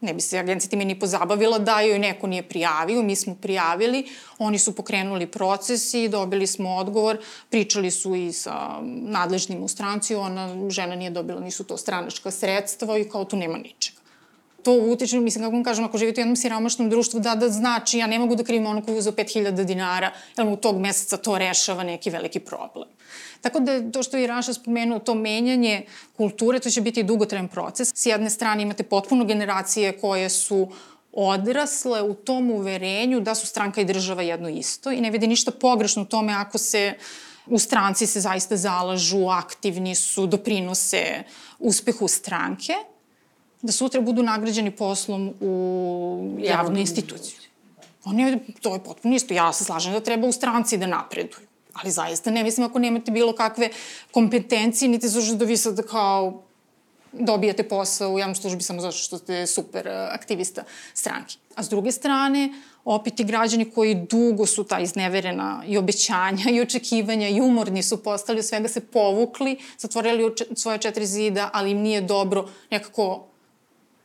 ne 0.02 0.14
bi 0.14 0.22
se 0.22 0.40
agencija 0.40 0.70
time 0.70 0.86
ni 0.86 1.00
pozabavila 1.00 1.60
da 1.60 1.82
joj 1.82 2.00
neko 2.00 2.28
nije 2.28 2.44
prijavio, 2.44 3.04
mi 3.04 3.16
smo 3.16 3.36
prijavili, 3.36 4.06
oni 4.38 4.60
su 4.60 4.76
pokrenuli 4.76 5.28
proces 5.28 5.94
i 5.94 6.08
dobili 6.10 6.48
smo 6.48 6.76
odgovor, 6.76 7.18
pričali 7.50 7.92
su 7.92 8.16
i 8.16 8.32
sa 8.32 8.82
nadležnim 8.84 9.64
u 9.64 9.68
stranci, 9.68 10.16
ona, 10.16 10.70
žena 10.70 10.96
nije 10.96 11.10
dobila, 11.10 11.40
nisu 11.40 11.64
to 11.64 11.78
stranačka 11.78 12.32
sredstva 12.32 12.98
i 12.98 13.10
kao 13.10 13.26
tu 13.26 13.38
nema 13.38 13.58
ničega 13.58 13.98
to 14.68 14.74
utiče, 14.74 15.20
mislim, 15.20 15.44
kako 15.44 15.56
vam 15.56 15.64
kažem, 15.64 15.86
ako 15.86 15.98
živite 15.98 16.22
u 16.22 16.24
jednom 16.24 16.36
siromašnom 16.36 16.90
društvu, 16.90 17.20
da, 17.20 17.36
da 17.36 17.50
znači, 17.50 17.98
ja 17.98 18.08
ne 18.08 18.20
mogu 18.20 18.36
da 18.36 18.44
krivim 18.44 18.66
ono 18.68 18.82
koji 18.84 18.96
je 18.96 19.00
uzao 19.00 19.14
5000 19.14 19.64
dinara, 19.64 20.12
jer 20.38 20.48
mu 20.48 20.58
tog 20.58 20.80
meseca 20.80 21.18
to 21.18 21.38
rešava 21.38 21.84
neki 21.84 22.10
veliki 22.10 22.40
problem. 22.40 22.90
Tako 23.42 23.60
da 23.60 23.92
to 23.92 24.04
što 24.04 24.18
je 24.18 24.28
Raša 24.28 24.54
spomenuo, 24.54 25.00
to 25.00 25.16
menjanje 25.16 25.86
kulture, 26.18 26.60
to 26.60 26.70
će 26.70 26.82
biti 26.82 27.04
dugotrajan 27.04 27.48
proces. 27.48 27.92
S 27.96 28.06
jedne 28.06 28.30
strane 28.30 28.64
imate 28.64 28.84
potpuno 28.84 29.26
generacije 29.26 29.98
koje 29.98 30.30
su 30.30 30.68
odrasle 31.12 32.02
u 32.02 32.14
tom 32.14 32.52
uverenju 32.52 33.20
da 33.20 33.36
su 33.36 33.48
stranka 33.48 33.82
i 33.82 33.86
država 33.86 34.22
jedno 34.22 34.50
isto 34.50 34.92
i 34.92 35.02
ne 35.02 35.12
vide 35.12 35.28
ništa 35.28 35.52
pogrešno 35.52 36.02
u 36.02 36.06
tome 36.06 36.34
ako 36.34 36.58
se 36.58 36.94
u 37.46 37.60
stranci 37.60 38.08
se 38.08 38.22
zaista 38.22 38.58
zalažu, 38.58 39.28
aktivni 39.28 39.96
su, 39.96 40.28
doprinose 40.28 41.24
uspehu 41.60 42.08
stranke, 42.08 42.74
da 43.62 43.72
sutra 43.72 44.02
budu 44.02 44.24
nagrađeni 44.24 44.72
poslom 44.72 45.34
u 45.42 46.38
javnu 46.40 46.80
instituciju. 46.80 47.38
Oni, 48.06 48.40
to 48.62 48.74
je 48.74 48.84
potpuno 48.84 49.16
isto. 49.16 49.34
Ja 49.34 49.54
se 49.54 49.64
slažem 49.64 49.94
da 49.94 50.00
treba 50.00 50.28
u 50.28 50.32
stranci 50.32 50.78
da 50.78 50.88
napreduju. 50.88 51.47
Ali 51.82 51.92
zaista 51.92 52.32
ne 52.32 52.44
mislim 52.44 52.66
ako 52.66 52.80
nemate 52.80 53.12
bilo 53.12 53.34
kakve 53.36 53.70
kompetencije, 54.12 54.90
niti 54.90 55.08
zašto 55.08 55.36
da 55.36 55.46
vi 55.46 55.58
sad 55.58 55.88
kao 55.88 56.44
dobijate 57.12 57.64
posao 57.64 58.14
u 58.14 58.20
javnoj 58.20 58.36
službi 58.36 58.64
samo 58.64 58.82
zato 58.82 58.98
što 58.98 59.18
ste 59.18 59.48
super 59.48 59.88
uh, 59.88 59.94
aktivista 59.94 60.64
stranke. 60.94 61.36
A 61.56 61.64
s 61.64 61.70
druge 61.70 61.92
strane, 61.92 62.50
opet 62.86 63.20
i 63.20 63.24
građani 63.24 63.72
koji 63.72 63.96
dugo 63.96 64.46
su 64.46 64.64
ta 64.64 64.80
izneverena 64.80 65.64
i 65.68 65.78
obećanja 65.78 66.52
i 66.52 66.62
očekivanja 66.62 67.30
i 67.30 67.42
umorni 67.42 67.84
su 67.84 68.04
postali, 68.04 68.44
svega 68.44 68.68
se 68.68 68.80
povukli, 68.80 69.58
zatvorili 69.78 70.34
svoje 70.56 70.78
četiri 70.78 71.06
zida, 71.06 71.50
ali 71.54 71.72
im 71.72 71.78
nije 71.78 72.02
dobro 72.02 72.50
nekako 72.72 73.28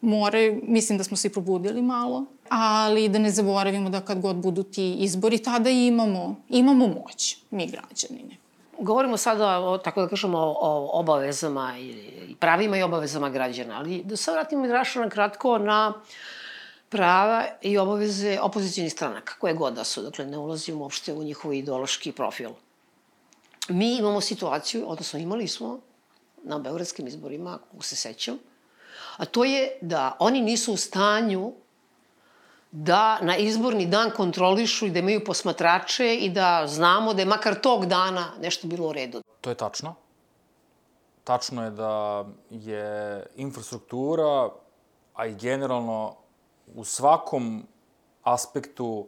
more, 0.02 0.61
mislim 0.62 0.99
da 0.99 1.04
smo 1.04 1.16
se 1.16 1.28
i 1.28 1.30
probudili 1.30 1.82
malo, 1.82 2.25
ali 2.49 3.09
da 3.09 3.18
ne 3.18 3.30
zaboravimo 3.30 3.90
da 3.90 4.00
kad 4.00 4.21
god 4.21 4.37
budu 4.37 4.62
ti 4.62 4.94
izbori, 4.94 5.38
tada 5.38 5.71
imamo, 5.71 6.37
imamo 6.49 6.87
moć, 6.87 7.37
mi 7.50 7.66
građanine. 7.66 8.37
Govorimo 8.78 9.16
sada, 9.16 9.59
o, 9.59 9.78
tako 9.78 10.00
da 10.00 10.09
kažemo, 10.09 10.38
o, 10.38 10.90
obavezama 10.92 11.78
i 11.78 12.35
pravima 12.40 12.76
i 12.76 12.82
obavezama 12.82 13.30
građana, 13.30 13.78
ali 13.78 14.02
da 14.04 14.16
se 14.16 14.32
vratimo 14.32 14.66
na 14.94 15.09
kratko 15.09 15.59
na 15.59 15.92
prava 16.88 17.44
i 17.62 17.78
obaveze 17.78 18.38
opozicijnih 18.40 18.92
stranaka, 18.92 19.35
koje 19.38 19.54
god 19.54 19.75
da 19.75 19.85
su, 19.85 20.02
dakle 20.02 20.26
ne 20.26 20.38
ulazimo 20.38 20.82
uopšte 20.82 21.12
u 21.12 21.23
njihov 21.23 21.54
ideološki 21.54 22.12
profil. 22.12 22.50
Mi 23.68 23.97
imamo 23.97 24.21
situaciju, 24.21 24.85
odnosno 24.87 25.18
imali 25.18 25.49
smo 25.49 25.80
na 26.44 26.59
beogradskim 26.59 27.06
izborima, 27.06 27.59
kako 27.71 27.85
se 27.85 27.97
sećam, 27.97 28.38
a 29.16 29.25
to 29.25 29.45
je 29.45 29.78
da 29.81 30.16
oni 30.19 30.40
nisu 30.40 30.73
u 30.73 30.76
stanju 30.76 31.52
da 32.71 33.19
na 33.21 33.37
izborni 33.37 33.87
dan 33.87 34.11
kontrolišu 34.11 34.87
i 34.87 34.90
da 34.90 34.99
imaju 34.99 35.25
posmatrače 35.25 36.14
i 36.16 36.31
da 36.31 36.64
znamo 36.66 37.14
da 37.14 37.23
je 37.23 37.26
makar 37.26 37.61
tog 37.61 37.87
dana 37.87 38.33
nešto 38.40 38.66
bilo 38.66 38.88
u 38.88 38.92
redu. 38.92 39.23
To 39.40 39.50
je 39.50 39.57
tačno. 39.57 39.95
Tačno 41.25 41.64
je 41.64 41.71
da 41.71 42.25
je 42.50 43.26
infrastruktura 43.37 44.49
a 45.14 45.26
i 45.26 45.35
generalno 45.35 46.16
u 46.75 46.85
svakom 46.85 47.66
aspektu 48.23 49.07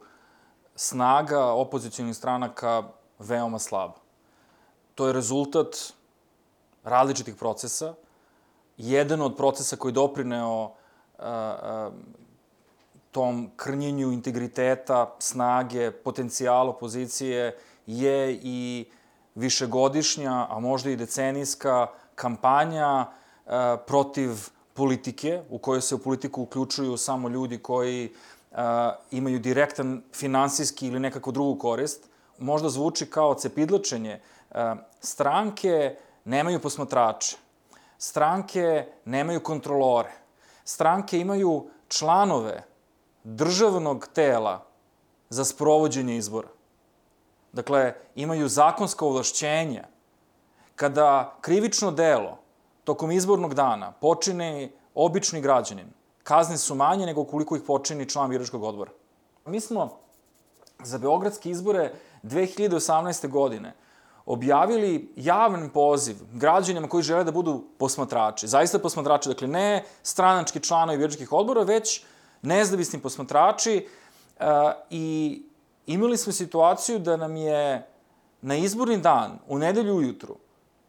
snaga 0.77 1.45
opozicijalnih 1.45 2.17
stranaka 2.17 2.83
veoma 3.19 3.59
slaba. 3.59 3.95
To 4.95 5.07
je 5.07 5.13
rezultat 5.13 5.77
različitih 6.85 7.35
procesa. 7.35 7.95
Jedan 8.77 9.23
od 9.23 9.37
procesa 9.37 9.77
koji 9.77 9.91
je 9.91 9.95
doprineo 9.95 10.63
a, 10.65 10.73
a, 11.19 11.91
tom 13.13 13.51
krnjenju 13.57 14.13
integriteta, 14.13 15.17
snage, 15.19 15.91
potencijala 15.91 16.71
opozicije 16.71 17.59
je 17.87 18.41
i 18.43 18.85
višegodišnja, 19.35 20.47
a 20.51 20.59
možda 20.61 20.91
i 20.91 20.97
decenijska 20.97 21.87
kampanja 22.15 23.07
a, 23.47 23.77
protiv 23.87 24.31
politike, 24.75 25.43
u 25.51 25.59
kojoj 25.59 25.81
se 25.81 25.95
u 25.95 25.99
politiku 25.99 26.43
uključuju 26.43 26.97
samo 26.97 27.29
ljudi 27.29 27.59
koji 27.59 28.13
imaju 29.11 29.39
direktan 29.39 30.03
finansijski 30.13 30.87
ili 30.87 31.01
nekako 31.01 31.31
drugu 31.31 31.59
korist, 31.59 32.07
možda 32.39 32.69
zvuči 32.69 33.07
kao 33.07 33.35
cepidlačenje. 33.35 34.21
Stranke 35.01 35.97
nemaju 36.25 36.61
posmatrače, 36.61 37.37
stranke 38.05 38.87
nemaju 39.05 39.41
kontrolore, 39.43 40.13
stranke 40.65 41.19
imaju 41.19 41.71
članove 41.89 42.63
državnog 43.25 44.09
tela 44.15 44.67
za 45.29 45.45
sprovođenje 45.45 46.17
izbora. 46.17 46.49
Dakle, 47.53 47.95
imaju 48.15 48.49
zakonska 48.49 49.07
ovlašćenja. 49.07 49.85
Kada 50.77 51.37
krivično 51.41 51.91
delo 51.91 52.39
tokom 52.85 53.11
izbornog 53.11 53.55
dana 53.55 53.93
počine 53.93 54.71
obični 54.95 55.41
građanin, 55.41 55.89
kazne 56.23 56.59
su 56.59 56.75
manje 56.75 57.07
nego 57.07 57.25
koliko 57.25 57.57
ih 57.57 57.63
počini 57.67 58.09
član 58.09 58.31
biračkog 58.31 58.63
odbora. 58.63 58.91
Mi 59.47 59.61
smo 59.61 59.99
za 60.83 60.99
beogradske 60.99 61.51
izbore 61.51 61.93
2018. 62.23 63.29
godine 63.29 63.73
objavili 64.27 65.13
javan 65.17 65.71
poziv 65.71 66.17
građanima 66.33 66.89
koji 66.89 67.03
žele 67.03 67.25
da 67.25 67.33
budu 67.33 67.65
posmatrači, 67.79 68.49
zaista 68.49 68.79
posmatrači, 68.79 69.29
dakle 69.29 69.49
ne 69.49 69.85
stranački 70.03 70.61
članovi 70.61 70.99
biračkih 70.99 71.33
odbora, 71.33 71.63
već 71.63 72.03
nezavisni 72.43 73.01
posmatrači 73.01 73.87
uh, 74.41 74.47
i 74.91 75.43
imali 75.87 76.17
smo 76.17 76.33
situaciju 76.33 76.99
da 76.99 77.17
nam 77.17 77.37
je 77.37 77.87
na 78.43 78.57
izborni 78.57 78.99
dan, 78.99 79.39
u 79.49 79.59
nedelju 79.59 79.97
ujutru, 79.97 80.37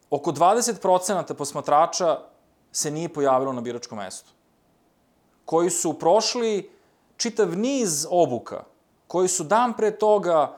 oko 0.10 0.32
20% 0.32 1.34
posmatrača 1.34 2.20
se 2.72 2.92
nije 2.92 3.10
pojavilo 3.10 3.54
na 3.54 3.62
biračkom 3.62 3.98
mestu. 3.98 4.32
Koji 5.46 5.70
su 5.70 6.00
prošli 6.00 6.70
čitav 7.18 7.58
niz 7.58 8.08
obuka, 8.10 8.63
koji 9.08 9.27
su 9.27 9.44
dan 9.44 9.74
pre 9.74 9.92
toga 9.98 10.58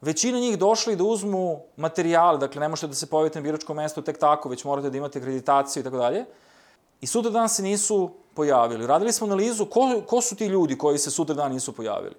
većina 0.00 0.38
njih 0.38 0.58
došli 0.58 0.96
da 0.96 1.04
uzmu 1.04 1.60
materijale, 1.76 2.38
dakle 2.38 2.60
ne 2.60 2.68
možete 2.68 2.86
da 2.86 2.94
se 2.94 3.06
pojavite 3.06 3.38
na 3.38 3.42
biračkom 3.42 3.76
mestu 3.76 4.02
tek 4.02 4.18
tako, 4.18 4.48
već 4.48 4.64
morate 4.64 4.90
da 4.90 4.98
imate 4.98 5.18
akreditaciju 5.18 5.80
i 5.80 5.84
tako 5.84 5.96
dalje. 5.96 6.24
I 7.00 7.06
sutra 7.06 7.30
dan 7.30 7.48
se 7.48 7.62
nisu 7.62 8.10
pojavili. 8.34 8.86
Radili 8.86 9.12
smo 9.12 9.26
analizu 9.26 9.66
ko, 9.66 10.02
ko 10.06 10.20
su 10.20 10.36
ti 10.36 10.46
ljudi 10.46 10.78
koji 10.78 10.98
se 10.98 11.10
sutra 11.10 11.34
dan 11.34 11.52
nisu 11.52 11.72
pojavili. 11.72 12.14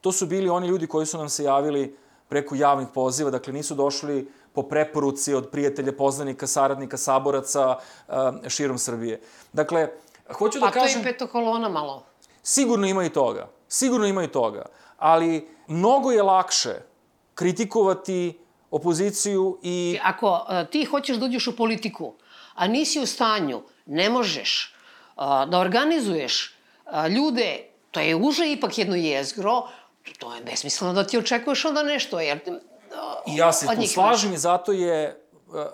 To 0.00 0.12
su 0.12 0.26
bili 0.26 0.48
oni 0.48 0.68
ljudi 0.68 0.86
koji 0.86 1.06
su 1.06 1.18
nam 1.18 1.28
se 1.28 1.44
javili 1.44 1.96
preko 2.28 2.54
javnih 2.54 2.88
poziva, 2.94 3.30
dakle 3.30 3.52
nisu 3.52 3.74
došli 3.74 4.30
po 4.52 4.62
preporuci 4.62 5.34
od 5.34 5.48
prijatelja, 5.50 5.92
poznanika, 5.92 6.46
saradnika, 6.46 6.96
saboraca 6.96 7.76
uh, 7.76 8.14
širom 8.48 8.78
Srbije. 8.78 9.20
Dakle, 9.52 9.88
hoću 10.32 10.60
da 10.60 10.66
pa 10.66 10.72
kažem... 10.72 11.00
Pa 11.00 11.02
to 11.02 11.08
je 11.08 11.12
petokolona 11.12 11.68
malo. 11.68 12.02
Sigurno 12.42 12.86
ima 12.86 13.04
i 13.04 13.10
toga. 13.10 13.48
Sigurno 13.68 14.06
ima 14.06 14.24
i 14.24 14.28
toga. 14.28 14.64
Ali 14.98 15.48
mnogo 15.66 16.10
je 16.10 16.22
lakše 16.22 16.80
kritikovati 17.36 18.38
opoziciju 18.70 19.58
i... 19.62 19.98
Ako 20.02 20.32
uh, 20.32 20.70
ti 20.70 20.84
hoćeš 20.84 21.16
da 21.16 21.26
uđeš 21.26 21.46
u 21.46 21.56
politiku, 21.56 22.14
a 22.54 22.66
nisi 22.68 23.00
u 23.00 23.06
stanju, 23.06 23.62
ne 23.86 24.10
možeš 24.10 24.74
uh, 25.16 25.22
da 25.48 25.58
organizuješ 25.58 26.56
uh, 26.86 27.06
ljude, 27.06 27.58
to 27.90 28.00
je 28.00 28.16
uže 28.16 28.52
ipak 28.52 28.78
jedno 28.78 28.96
jezgro, 28.96 29.68
to 30.18 30.34
je 30.34 30.42
besmisleno 30.42 30.92
da 30.92 31.04
ti 31.04 31.18
očekuješ 31.18 31.64
onda 31.64 31.82
nešto, 31.82 32.20
jer... 32.20 32.40
I 33.26 33.36
ja 33.36 33.52
se 33.52 33.66
tu 33.66 33.86
slažem 33.86 34.32
i 34.32 34.38
zato 34.38 34.72
je 34.72 35.22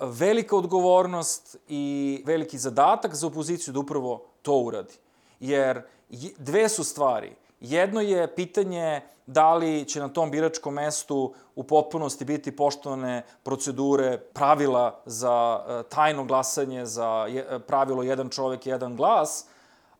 velika 0.03 0.57
odgovornost 0.57 1.57
i 1.69 2.23
veliki 2.27 2.59
zadatak 2.59 3.15
za 3.15 3.27
opoziciju 3.27 3.75
da 3.75 3.81
upravo 3.81 4.25
to 4.43 4.55
uradi. 4.55 4.95
Jer 5.41 5.83
dve 6.39 6.69
su 6.69 6.85
stvari. 6.85 7.37
Jedno 7.63 8.01
je 8.01 8.35
pitanje 8.35 9.01
da 9.27 9.55
li 9.55 9.85
će 9.85 10.01
na 10.01 10.09
tom 10.09 10.31
biračkom 10.31 10.75
mestu 10.75 11.35
u 11.55 11.63
potpunosti 11.63 12.25
biti 12.25 12.57
poštovane 12.57 13.23
procedure, 13.43 14.19
pravila 14.19 15.01
za 15.07 15.65
e, 15.69 15.83
tajno 15.89 16.25
glasanje, 16.25 16.87
za 16.87 17.27
e, 17.31 17.59
pravilo 17.59 18.03
jedan 18.03 18.29
čovek, 18.29 18.67
jedan 18.67 18.97
glas, 18.97 19.47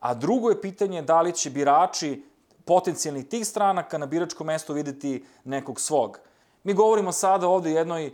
a 0.01 0.15
drugo 0.15 0.51
je 0.51 0.61
pitanje 0.61 1.03
da 1.03 1.21
li 1.21 1.33
će 1.33 1.51
birači 1.51 2.25
potencijalnih 2.65 3.27
tih 3.27 3.47
stranaka 3.47 3.99
na 3.99 4.07
biračkom 4.07 4.47
mestu 4.47 4.73
videti 4.73 5.25
nekog 5.45 5.81
svog. 5.81 6.19
Mi 6.65 6.75
govorimo 6.75 7.13
sada 7.13 7.49
ovde 7.49 7.71
o 7.71 7.79
jednoj 7.79 8.13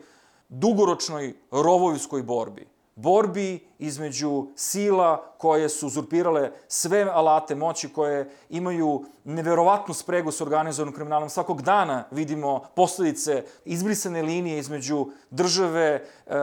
dugoročnoj 0.49 1.35
rovojskoj 1.51 2.23
borbi 2.23 2.78
borbi 2.99 3.61
između 3.79 4.47
sila 4.57 5.35
koje 5.39 5.69
su 5.69 5.87
uzurpirale 5.87 6.51
sve 6.69 7.03
alate 7.03 7.55
moći, 7.55 7.89
koje 7.89 8.31
imaju 8.51 9.05
neverovatnu 9.25 9.95
spregu 9.95 10.33
s 10.33 10.41
organizovanom 10.41 10.95
kriminalom. 10.95 11.29
Svakog 11.29 11.63
dana 11.63 12.05
vidimo 12.11 12.65
posledice 12.77 13.45
izbrisane 13.65 14.23
linije 14.23 14.59
između 14.59 15.07
države, 15.31 15.85
e, 16.27 16.37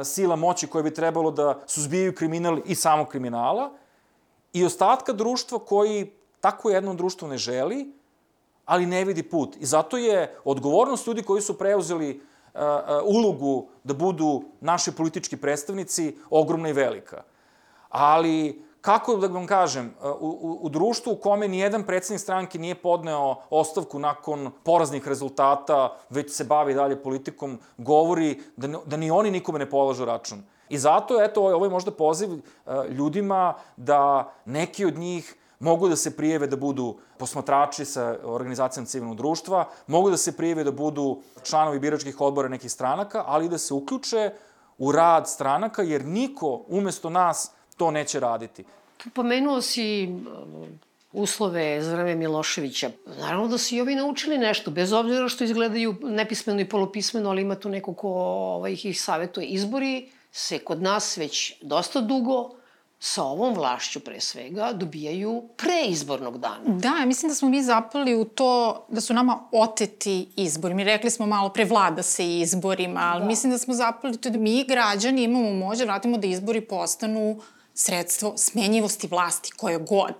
e, 0.00 0.04
sila 0.04 0.36
moći 0.36 0.66
koje 0.66 0.82
bi 0.82 0.94
trebalo 0.94 1.30
da 1.30 1.60
suzbijaju 1.66 2.14
kriminal 2.14 2.58
i 2.64 2.74
samog 2.74 3.08
kriminala 3.08 3.70
i 4.52 4.64
ostatka 4.64 5.12
društva 5.12 5.58
koji 5.58 6.12
tako 6.40 6.70
jedno 6.70 6.94
društvo 6.94 7.28
ne 7.28 7.38
želi, 7.38 7.92
ali 8.64 8.86
ne 8.86 9.04
vidi 9.04 9.22
put. 9.22 9.56
I 9.60 9.66
zato 9.66 9.96
je 9.96 10.36
odgovornost 10.44 11.06
ljudi 11.06 11.22
koji 11.22 11.42
su 11.42 11.58
preuzeli 11.58 12.31
ulogu 13.04 13.68
da 13.84 13.94
budu 13.94 14.42
naši 14.60 14.92
politički 14.92 15.36
predstavnici 15.36 16.16
ogromna 16.30 16.68
i 16.68 16.72
velika. 16.72 17.22
Ali, 17.88 18.64
kako 18.80 19.16
da 19.16 19.26
vam 19.26 19.46
kažem, 19.46 19.94
u, 20.20 20.58
u, 20.62 20.68
društvu 20.68 21.12
u 21.12 21.16
kome 21.16 21.48
nijedan 21.48 21.84
predsednik 21.86 22.20
stranke 22.20 22.58
nije 22.58 22.74
podneo 22.74 23.36
ostavku 23.50 23.98
nakon 23.98 24.50
poraznih 24.64 25.08
rezultata, 25.08 25.96
već 26.10 26.32
se 26.32 26.44
bavi 26.44 26.74
dalje 26.74 27.02
politikom, 27.02 27.58
govori 27.76 28.40
da, 28.56 28.68
da 28.86 28.96
ni 28.96 29.10
oni 29.10 29.30
nikome 29.30 29.58
ne 29.58 29.70
polažu 29.70 30.04
račun. 30.04 30.42
I 30.68 30.78
zato, 30.78 31.22
eto, 31.22 31.42
ovo 31.42 31.64
je 31.64 31.70
možda 31.70 31.90
poziv 31.90 32.30
ljudima 32.90 33.54
da 33.76 34.32
neki 34.44 34.84
od 34.84 34.98
njih 34.98 35.36
mogu 35.62 35.88
da 35.88 35.96
se 35.96 36.16
prijeve 36.16 36.46
da 36.46 36.56
budu 36.56 36.96
posmatrači 37.18 37.84
sa 37.84 38.16
organizacijom 38.24 38.86
civilnog 38.86 39.16
društva, 39.16 39.68
mogu 39.86 40.10
da 40.10 40.16
se 40.16 40.36
prijeve 40.36 40.64
da 40.64 40.72
budu 40.72 41.22
članovi 41.42 41.78
biračkih 41.78 42.20
odbora 42.20 42.48
nekih 42.48 42.72
stranaka, 42.72 43.22
ali 43.26 43.48
da 43.48 43.58
se 43.58 43.74
uključe 43.74 44.30
u 44.78 44.92
rad 44.92 45.28
stranaka, 45.28 45.82
jer 45.82 46.04
niko 46.04 46.64
umesto 46.68 47.10
nas 47.10 47.52
to 47.76 47.90
neće 47.90 48.20
raditi. 48.20 48.64
Pomenuo 49.14 49.60
si 49.60 50.08
um, 50.08 50.80
uslove 51.12 51.80
vreme 51.80 52.14
Miloševića. 52.14 52.90
Naravno 53.20 53.48
da 53.48 53.58
su 53.58 53.74
i 53.74 53.80
ovi 53.80 53.94
naučili 53.94 54.38
nešto, 54.38 54.70
bez 54.70 54.92
obzira 54.92 55.28
što 55.28 55.44
izgledaju 55.44 55.94
nepismeno 56.02 56.60
i 56.60 56.68
polopismeno, 56.68 57.30
ali 57.30 57.42
ima 57.42 57.54
tu 57.54 57.68
neko 57.68 57.94
ko 57.94 58.08
ovaj, 58.08 58.72
ih 58.72 59.02
savjetuje. 59.02 59.46
Izbori 59.46 60.10
se 60.32 60.58
kod 60.58 60.82
nas 60.82 61.16
već 61.16 61.62
dosta 61.62 62.00
dugo 62.00 62.61
sa 63.04 63.22
ovom 63.22 63.54
vlašću 63.54 64.00
pre 64.00 64.20
svega 64.20 64.72
dobijaju 64.72 65.42
pre 65.56 65.84
izbornog 65.88 66.38
dana. 66.38 66.60
Da, 66.66 67.04
mislim 67.06 67.28
da 67.30 67.34
smo 67.34 67.48
mi 67.48 67.62
zapali 67.62 68.14
u 68.14 68.24
to 68.24 68.84
da 68.88 69.00
su 69.00 69.14
nama 69.14 69.48
oteti 69.52 70.28
izbori. 70.36 70.74
Mi 70.74 70.84
rekli 70.84 71.10
smo 71.10 71.26
malo 71.26 71.48
pre 71.48 71.64
vlada 71.64 72.02
se 72.02 72.38
izborima, 72.38 73.00
ali 73.00 73.20
da. 73.20 73.26
mislim 73.26 73.52
da 73.52 73.58
smo 73.58 73.74
zapali 73.74 74.16
to 74.16 74.30
da 74.30 74.38
mi 74.38 74.64
građani 74.64 75.22
imamo 75.22 75.52
moć 75.52 75.78
da 75.78 75.84
vratimo 75.84 76.18
da 76.18 76.26
izbori 76.26 76.60
postanu 76.60 77.40
sredstvo 77.74 78.34
smenjivosti 78.36 79.06
vlasti, 79.06 79.52
koje 79.56 79.78
god. 79.78 80.14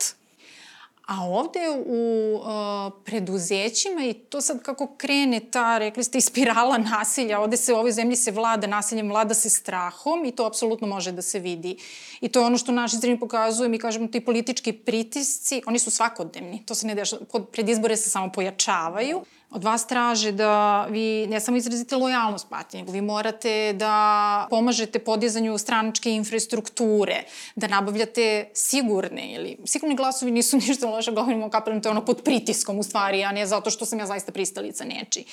A 1.13 1.25
ovde 1.25 1.61
u 1.87 2.35
uh, 2.35 2.93
preduzećima 3.05 4.05
i 4.05 4.15
to 4.15 4.41
sad 4.41 4.63
kako 4.63 4.87
krene 4.97 5.41
ta, 5.41 5.79
rekli 5.79 6.05
ste, 6.05 6.21
spirala 6.21 6.79
nasilja, 6.79 7.41
ovde 7.41 7.57
se 7.57 7.73
u 7.73 7.77
ovoj 7.77 7.93
zemlji 7.93 8.17
se 8.17 8.31
vlada 8.31 8.67
nasiljem, 8.67 9.09
vlada 9.09 9.35
se 9.35 9.51
strahom 9.51 10.25
i 10.25 10.33
to 10.33 10.47
apsolutno 10.47 10.87
može 10.87 11.13
da 11.13 11.23
se 11.23 11.39
vidi. 11.39 11.77
I 12.21 12.29
to 12.29 12.41
je 12.41 12.47
ono 12.47 12.59
što 12.59 12.73
naši 12.73 12.97
zemlji 12.97 13.21
pokazuju, 13.21 13.69
mi 13.69 13.79
kažemo 13.79 14.09
ti 14.09 14.21
politički 14.21 14.73
pritisci, 14.73 15.63
oni 15.67 15.79
su 15.79 15.91
svakodnevni, 15.91 16.63
to 16.67 16.75
se 16.75 16.87
ne 16.87 16.95
dešava, 16.95 17.23
pred 17.53 17.69
izbore 17.69 17.97
se 17.97 18.11
samo 18.11 18.33
pojačavaju. 18.33 19.25
Od 19.55 19.65
vas 19.65 19.87
traže 19.87 20.33
da 20.33 20.87
vi 20.91 21.27
ne 21.27 21.41
samo 21.41 21.57
izrazite 21.57 21.97
lojalnost 21.97 22.49
partije, 22.49 22.81
nego 22.81 22.93
vi 22.93 23.01
morate 23.01 23.73
da 23.73 24.47
pomažete 24.51 24.99
podizanju 24.99 25.59
straničke 25.59 26.11
infrastrukture, 26.11 27.25
da 27.57 27.67
nabavljate 27.67 28.49
sigurne 28.55 29.35
ili 29.35 29.57
sigurni 29.65 29.97
glasovi 29.97 30.31
nisu 30.31 30.57
ništa 30.67 30.89
loše, 30.89 31.13
govorimo 31.13 31.51
kapitalno, 31.51 31.81
to 31.81 31.89
je 31.89 31.91
ono 31.91 32.05
pod 32.05 32.23
pritiskom 32.25 32.79
u 32.79 32.83
stvari, 32.83 33.25
a 33.25 33.33
ne 33.33 33.47
zato 33.47 33.71
što 33.71 33.87
sam 33.87 33.99
ja 33.99 34.07
zaista 34.07 34.33
pristalica 34.33 34.85
neči. 34.85 35.25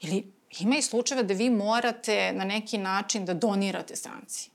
Ili 0.00 0.24
ima 0.60 0.76
i 0.76 0.82
slučajeva 0.82 1.22
da 1.22 1.34
vi 1.34 1.50
morate 1.50 2.32
na 2.32 2.44
neki 2.44 2.78
način 2.78 3.24
da 3.24 3.34
donirate 3.34 3.96
stranci. 3.96 4.53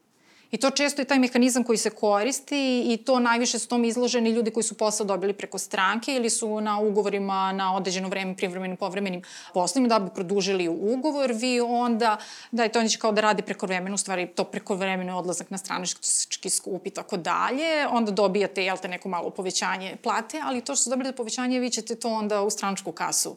I 0.51 0.57
to 0.57 0.69
često 0.69 1.01
je 1.01 1.05
taj 1.05 1.19
mehanizam 1.19 1.63
koji 1.63 1.77
se 1.77 1.89
koristi 1.89 2.83
i 2.93 2.97
to 2.97 3.19
najviše 3.19 3.59
su 3.59 3.67
tom 3.67 3.85
izloženi 3.85 4.29
ljudi 4.29 4.51
koji 4.51 4.63
su 4.63 4.77
posao 4.77 5.05
dobili 5.05 5.33
preko 5.33 5.57
stranke 5.57 6.15
ili 6.15 6.29
su 6.29 6.61
na 6.61 6.79
ugovorima 6.79 7.51
na 7.51 7.75
određeno 7.75 8.09
vreme, 8.09 8.35
privremenim, 8.35 8.77
povremenim 8.77 9.21
poslovima 9.53 9.87
da 9.87 9.99
bi 9.99 10.09
produžili 10.15 10.67
ugovor, 10.67 11.31
vi 11.33 11.61
onda, 11.61 12.17
da 12.51 12.63
je 12.63 12.71
to 12.71 12.81
neće 12.81 12.97
kao 12.97 13.11
da 13.11 13.21
radi 13.21 13.41
preko 13.41 13.65
vremena, 13.65 13.95
u 13.95 13.97
stvari 13.97 14.27
to 14.27 14.43
preko 14.43 14.75
vremena 14.75 15.17
odlazak 15.17 15.51
na 15.51 15.57
stranički 15.57 16.49
skup 16.49 16.87
i 16.87 16.89
tako 16.89 17.17
dalje, 17.17 17.87
onda 17.87 18.11
dobijate, 18.11 18.65
jel 18.65 18.77
te, 18.77 18.87
neko 18.87 19.09
malo 19.09 19.29
povećanje 19.29 19.97
plate, 20.03 20.41
ali 20.43 20.61
to 20.61 20.75
što 20.75 20.83
su 20.83 20.89
dobili 20.89 21.13
povećanje, 21.13 21.59
vi 21.59 21.69
ćete 21.69 21.95
to 21.95 22.09
onda 22.09 22.41
u 22.41 22.49
straničku 22.49 22.91
kasu 22.91 23.35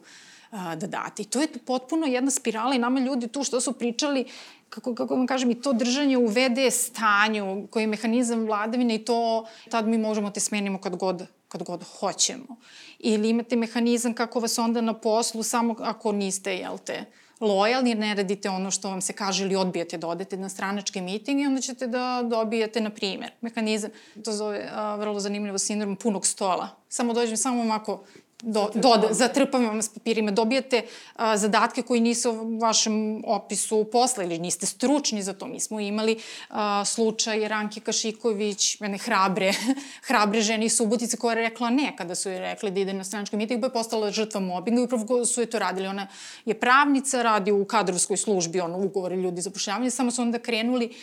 da 0.51 0.87
date. 0.87 1.21
I 1.21 1.25
to 1.25 1.41
je 1.41 1.47
potpuno 1.65 2.07
jedna 2.07 2.31
spirala 2.31 2.75
i 2.75 2.79
nama 2.79 2.99
ljudi 2.99 3.27
tu 3.27 3.43
što 3.43 3.61
su 3.61 3.73
pričali 3.73 4.25
kako, 4.73 4.95
kako 4.95 5.15
vam 5.15 5.27
kažem, 5.27 5.51
i 5.51 5.61
to 5.61 5.73
držanje 5.73 6.17
u 6.17 6.27
VD 6.27 6.71
stanju, 6.71 7.67
koji 7.71 7.83
je 7.83 7.87
mehanizam 7.87 8.45
vladavine 8.45 8.95
i 8.95 9.05
to, 9.05 9.45
tad 9.69 9.87
mi 9.87 9.97
možemo 9.97 10.29
te 10.29 10.39
smenimo 10.39 10.81
kad 10.81 10.95
god, 10.95 11.25
kad 11.47 11.63
god 11.63 11.83
hoćemo. 11.83 12.57
Ili 12.99 13.29
imate 13.29 13.55
mehanizam 13.55 14.13
kako 14.13 14.39
vas 14.39 14.57
onda 14.57 14.81
na 14.81 14.93
poslu, 14.93 15.43
samo 15.43 15.75
ako 15.79 16.11
niste, 16.11 16.55
jel 16.55 16.77
te, 16.85 17.05
lojalni, 17.39 17.95
ne 17.95 18.15
radite 18.15 18.49
ono 18.49 18.71
što 18.71 18.89
vam 18.89 19.01
se 19.01 19.13
kaže 19.13 19.45
ili 19.45 19.55
odbijete 19.55 19.97
da 19.97 20.07
odete 20.07 20.37
na 20.37 20.49
stranački 20.49 21.01
miting 21.01 21.41
i 21.41 21.45
onda 21.45 21.61
ćete 21.61 21.87
da 21.87 22.23
dobijete, 22.29 22.81
na 22.81 22.89
primer, 22.89 23.31
mehanizam, 23.41 23.89
to 24.23 24.31
zove 24.31 24.69
a, 24.71 24.95
vrlo 24.95 25.19
zanimljivo 25.19 25.57
sindrom 25.57 25.95
punog 25.95 26.25
stola. 26.25 26.69
Samo 26.89 27.13
dođem, 27.13 27.37
samo 27.37 27.73
ako 27.73 28.03
do, 28.43 28.69
do, 28.75 29.07
zatrpam 29.11 29.65
vam 29.65 29.81
s 29.81 29.89
papirima, 29.89 30.31
dobijate 30.31 30.81
a, 31.15 31.37
zadatke 31.37 31.81
koji 31.81 32.01
nisu 32.01 32.31
u 32.31 32.57
vašem 32.59 33.23
opisu 33.25 33.85
posla 33.91 34.23
ili 34.23 34.39
niste 34.39 34.65
stručni 34.65 35.23
za 35.23 35.33
to. 35.33 35.47
Mi 35.47 35.59
smo 35.59 35.79
imali 35.79 36.19
a, 36.49 36.85
slučaj 36.85 37.47
Ranke 37.47 37.79
Kašiković, 37.79 38.79
mene 38.79 38.97
hrabre, 38.97 39.53
hrabre 40.07 40.41
žene 40.41 40.65
iz 40.65 40.77
Subotice 40.77 41.17
koja 41.17 41.35
je 41.35 41.49
rekla 41.49 41.69
ne 41.69 41.93
kada 41.97 42.15
su 42.15 42.29
joj 42.29 42.39
rekli 42.39 42.71
da 42.71 42.79
ide 42.79 42.93
na 42.93 43.03
stranački 43.03 43.37
miting, 43.37 43.61
pa 43.61 43.67
je 43.67 43.73
postala 43.73 44.11
žrtva 44.11 44.41
mobinga 44.41 44.81
i 44.81 44.83
upravo 44.83 45.25
su 45.25 45.41
je 45.41 45.45
to 45.45 45.59
radili. 45.59 45.87
Ona 45.87 46.07
je 46.45 46.59
pravnica, 46.59 47.21
radi 47.21 47.51
u 47.51 47.65
kadrovskoj 47.65 48.17
službi, 48.17 48.59
ono, 48.59 48.77
ugovori 48.77 49.15
ljudi 49.15 49.41
za 49.41 49.49
pošljavanje, 49.49 49.91
samo 49.91 50.11
su 50.11 50.21
onda 50.21 50.39
krenuli 50.39 50.93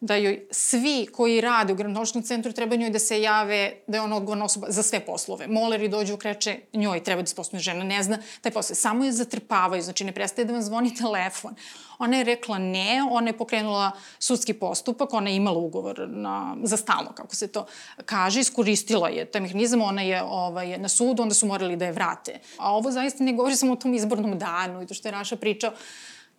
da 0.00 0.16
joj 0.16 0.46
svi 0.50 1.06
koji 1.12 1.40
rade 1.40 1.72
u 1.72 1.76
gradonočnom 1.76 2.22
centru 2.22 2.52
treba 2.52 2.76
njoj 2.76 2.90
da 2.90 2.98
se 2.98 3.20
jave 3.22 3.72
da 3.86 3.96
je 3.96 4.02
ona 4.02 4.16
odgovorna 4.16 4.44
osoba 4.44 4.66
za 4.70 4.82
sve 4.82 5.00
poslove. 5.00 5.46
Moleri 5.46 5.88
dođu, 5.88 6.16
kreće 6.16 6.56
njoj, 6.72 7.04
treba 7.04 7.22
da 7.22 7.26
se 7.26 7.34
posluje 7.34 7.60
žena, 7.60 7.84
ne 7.84 8.02
zna 8.02 8.18
taj 8.40 8.52
posao. 8.52 8.76
Samo 8.76 9.04
je 9.04 9.12
zatrpavaju, 9.12 9.82
znači 9.82 10.04
ne 10.04 10.12
prestaje 10.12 10.44
da 10.44 10.52
vam 10.52 10.62
zvoni 10.62 10.94
telefon. 11.02 11.54
Ona 11.98 12.16
je 12.16 12.24
rekla 12.24 12.58
ne, 12.58 13.02
ona 13.10 13.26
je 13.26 13.38
pokrenula 13.38 13.90
sudski 14.18 14.52
postupak, 14.52 15.14
ona 15.14 15.30
je 15.30 15.36
imala 15.36 15.58
ugovor 15.58 16.08
na, 16.08 16.56
za 16.62 16.76
stalno, 16.76 17.12
kako 17.14 17.36
se 17.36 17.48
to 17.48 17.66
kaže, 18.04 18.40
iskoristila 18.40 19.08
je 19.08 19.24
taj 19.24 19.40
mehanizam, 19.40 19.82
ona 19.82 20.02
je 20.02 20.22
ovaj, 20.22 20.78
na 20.78 20.88
sudu, 20.88 21.22
onda 21.22 21.34
su 21.34 21.46
morali 21.46 21.76
da 21.76 21.84
je 21.84 21.92
vrate. 21.92 22.40
A 22.56 22.74
ovo 22.74 22.90
zaista 22.90 23.24
ne 23.24 23.32
govori 23.32 23.56
samo 23.56 23.72
o 23.72 23.76
tom 23.76 23.94
izbornom 23.94 24.38
danu 24.38 24.82
i 24.82 24.86
to 24.86 24.94
što 24.94 25.08
je 25.08 25.12
Raša 25.12 25.36
pričao, 25.36 25.72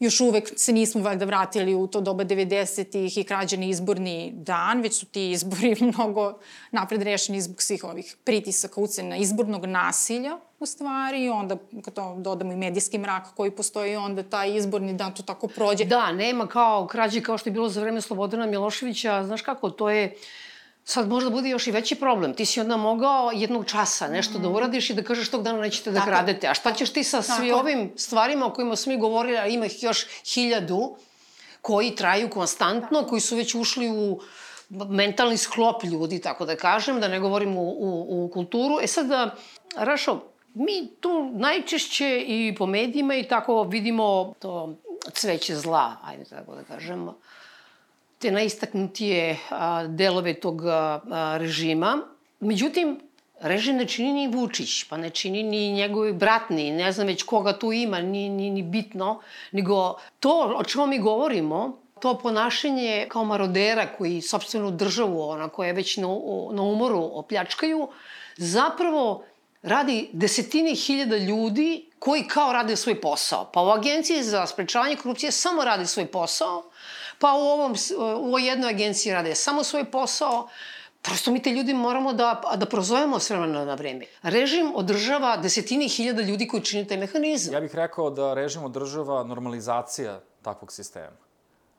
još 0.02 0.20
uvek 0.20 0.54
se 0.56 0.74
nismo 0.74 1.02
valjda 1.02 1.26
vratili 1.26 1.76
u 1.76 1.88
to 1.88 2.02
doba 2.02 2.26
90-ih 2.26 3.18
i 3.18 3.24
krađeni 3.24 3.70
izborni 3.70 4.32
dan, 4.36 4.82
već 4.82 5.00
su 5.00 5.06
ti 5.06 5.32
izbori 5.32 5.76
mnogo 5.94 6.40
napred 6.72 7.02
rešeni 7.02 7.42
zbog 7.42 7.62
svih 7.62 7.84
ovih 7.84 8.18
pritisaka, 8.24 8.82
ucena 8.82 9.18
izbornog 9.18 9.66
nasilja 9.66 10.38
u 10.60 10.66
stvari, 10.66 11.30
onda 11.30 11.58
kad 11.82 11.94
to 11.94 12.16
dodamo 12.18 12.54
i 12.54 12.56
medijski 12.56 12.98
mrak 12.98 13.34
koji 13.36 13.52
postoji, 13.52 13.96
onda 13.96 14.24
taj 14.24 14.56
izborni 14.56 14.94
dan 14.94 15.14
to 15.14 15.24
tako 15.24 15.48
prođe. 15.48 15.86
Da, 15.86 16.12
nema 16.12 16.48
kao 16.48 16.88
krađe 16.88 17.22
kao 17.22 17.38
što 17.38 17.50
je 17.50 17.54
bilo 17.54 17.70
za 17.70 17.82
vreme 17.82 18.02
Slobodana 18.02 18.46
Miloševića, 18.46 19.24
znaš 19.26 19.42
kako, 19.42 19.70
to 19.70 19.90
je 19.90 20.16
sad 20.86 21.10
možda 21.10 21.30
bude 21.30 21.50
još 21.50 21.68
i 21.68 21.72
veći 21.72 21.96
problem. 21.96 22.34
Ti 22.34 22.46
si 22.46 22.62
onda 22.62 22.78
mogao 22.78 23.32
jednog 23.34 23.66
časa 23.66 24.08
nešto 24.08 24.40
mm. 24.40 24.42
da 24.42 24.50
uradiš 24.50 24.90
i 24.90 24.94
da 24.94 25.04
kažeš 25.04 25.30
tog 25.30 25.44
dana 25.44 25.60
nećete 25.60 25.92
da 25.92 26.00
Tako. 26.00 26.10
kradete. 26.10 26.48
A 26.48 26.54
šta 26.54 26.74
ćeš 26.74 26.90
ti 26.90 27.04
sa 27.04 27.22
Tako. 27.22 27.40
svi 27.40 27.52
ovim 27.52 27.92
stvarima 27.96 28.46
o 28.46 28.54
kojima 28.54 28.76
smo 28.76 28.94
mi 28.94 29.00
govorili, 29.00 29.38
a 29.38 29.48
ima 29.48 29.66
ih 29.66 29.84
još 29.84 30.06
hiljadu, 30.34 30.96
koji 31.62 31.96
traju 31.96 32.30
konstantno, 32.30 33.08
koji 33.08 33.22
su 33.22 33.36
već 33.36 33.56
ušli 33.56 33.90
u 33.90 34.20
mentalni 34.70 35.38
sklop 35.38 35.84
ljudi, 35.84 36.22
tako 36.22 36.46
da 36.46 36.56
kažem, 36.56 37.00
da 37.00 37.08
ne 37.08 37.20
govorim 37.20 37.58
u, 37.58 37.70
u, 37.70 38.26
u 38.26 38.30
kulturu. 38.34 38.80
E 38.82 38.88
sad, 38.88 39.08
da, 39.08 39.36
Rašo, 39.76 40.24
mi 40.54 40.92
tu 41.00 41.32
najčešće 41.34 42.24
i 42.28 42.56
po 42.58 42.66
medijima 42.66 43.16
i 43.16 43.24
tako 43.24 43.64
vidimo 43.64 44.34
to 44.40 44.76
cveće 45.14 45.56
zla, 45.56 45.96
ajde 46.04 46.24
tako 46.26 46.56
da 46.56 46.64
kažem, 46.64 47.10
te 48.22 48.32
najistaknutije 48.32 49.38
a, 49.50 49.88
delove 49.88 50.34
tog 50.34 50.62
a, 50.66 51.38
režima. 51.40 51.98
Međutim, 52.40 53.00
režim 53.42 53.76
ne 53.76 53.88
čini 53.88 54.14
ni 54.14 54.28
Vučić, 54.28 54.84
pa 54.90 54.98
ne 54.98 55.10
čini 55.10 55.44
ni 55.44 55.72
njegovi 55.72 56.14
bratni, 56.14 56.72
ne 56.72 56.92
znam 56.92 57.08
već 57.08 57.24
koga 57.24 57.60
tu 57.60 57.72
ima, 57.72 58.02
ni, 58.02 58.30
ni, 58.30 58.50
ni 58.50 58.64
bitno, 58.64 59.22
nego 59.52 59.98
to 60.20 60.56
o 60.58 60.64
čemu 60.64 60.88
mi 60.88 61.00
govorimo, 61.00 61.78
to 62.00 62.18
ponašanje 62.18 63.08
kao 63.10 63.24
marodera 63.26 63.88
koji 63.98 64.22
sobstvenu 64.22 64.72
državu, 64.72 65.22
ona 65.22 65.50
koja 65.50 65.68
je 65.68 65.74
već 65.74 65.98
na, 65.98 66.08
na 66.52 66.62
umoru 66.62 67.10
opljačkaju, 67.14 67.88
zapravo 68.38 69.24
radi 69.62 70.10
desetine 70.14 70.76
hiljada 70.76 71.18
ljudi 71.18 71.86
koji 72.00 72.24
kao 72.24 72.54
rade 72.54 72.76
svoj 72.76 73.02
posao. 73.02 73.50
Pa 73.54 73.62
u 73.62 73.70
Agenciji 73.70 74.24
za 74.24 74.48
sprečavanje 74.48 74.96
korupcije 74.96 75.32
samo 75.32 75.64
radi 75.64 75.86
svoj 75.86 76.06
posao, 76.06 76.64
pa 77.22 77.34
u, 77.34 77.40
ovom, 77.40 77.76
u 78.34 78.40
jednoj 78.40 78.70
agenciji 78.70 79.14
rade 79.14 79.36
samo 79.36 79.64
svoj 79.64 79.92
posao, 79.92 80.48
Prosto 81.02 81.32
mi 81.32 81.42
te 81.42 81.50
ljudi 81.50 81.74
moramo 81.74 82.14
da, 82.14 82.42
da 82.56 82.66
prozovemo 82.66 83.20
s 83.20 83.30
vremena 83.30 83.66
na 83.66 83.74
vreme. 83.74 84.06
Režim 84.24 84.72
održava 84.76 85.38
desetini 85.38 85.88
hiljada 85.90 86.22
ljudi 86.22 86.48
koji 86.48 86.64
čini 86.64 86.88
taj 86.88 86.98
mehanizam. 86.98 87.54
Ja 87.54 87.62
bih 87.62 87.76
rekao 87.76 88.10
da 88.10 88.34
režim 88.34 88.64
održava 88.64 89.24
normalizacija 89.24 90.20
takvog 90.42 90.72
sistema. 90.72 91.18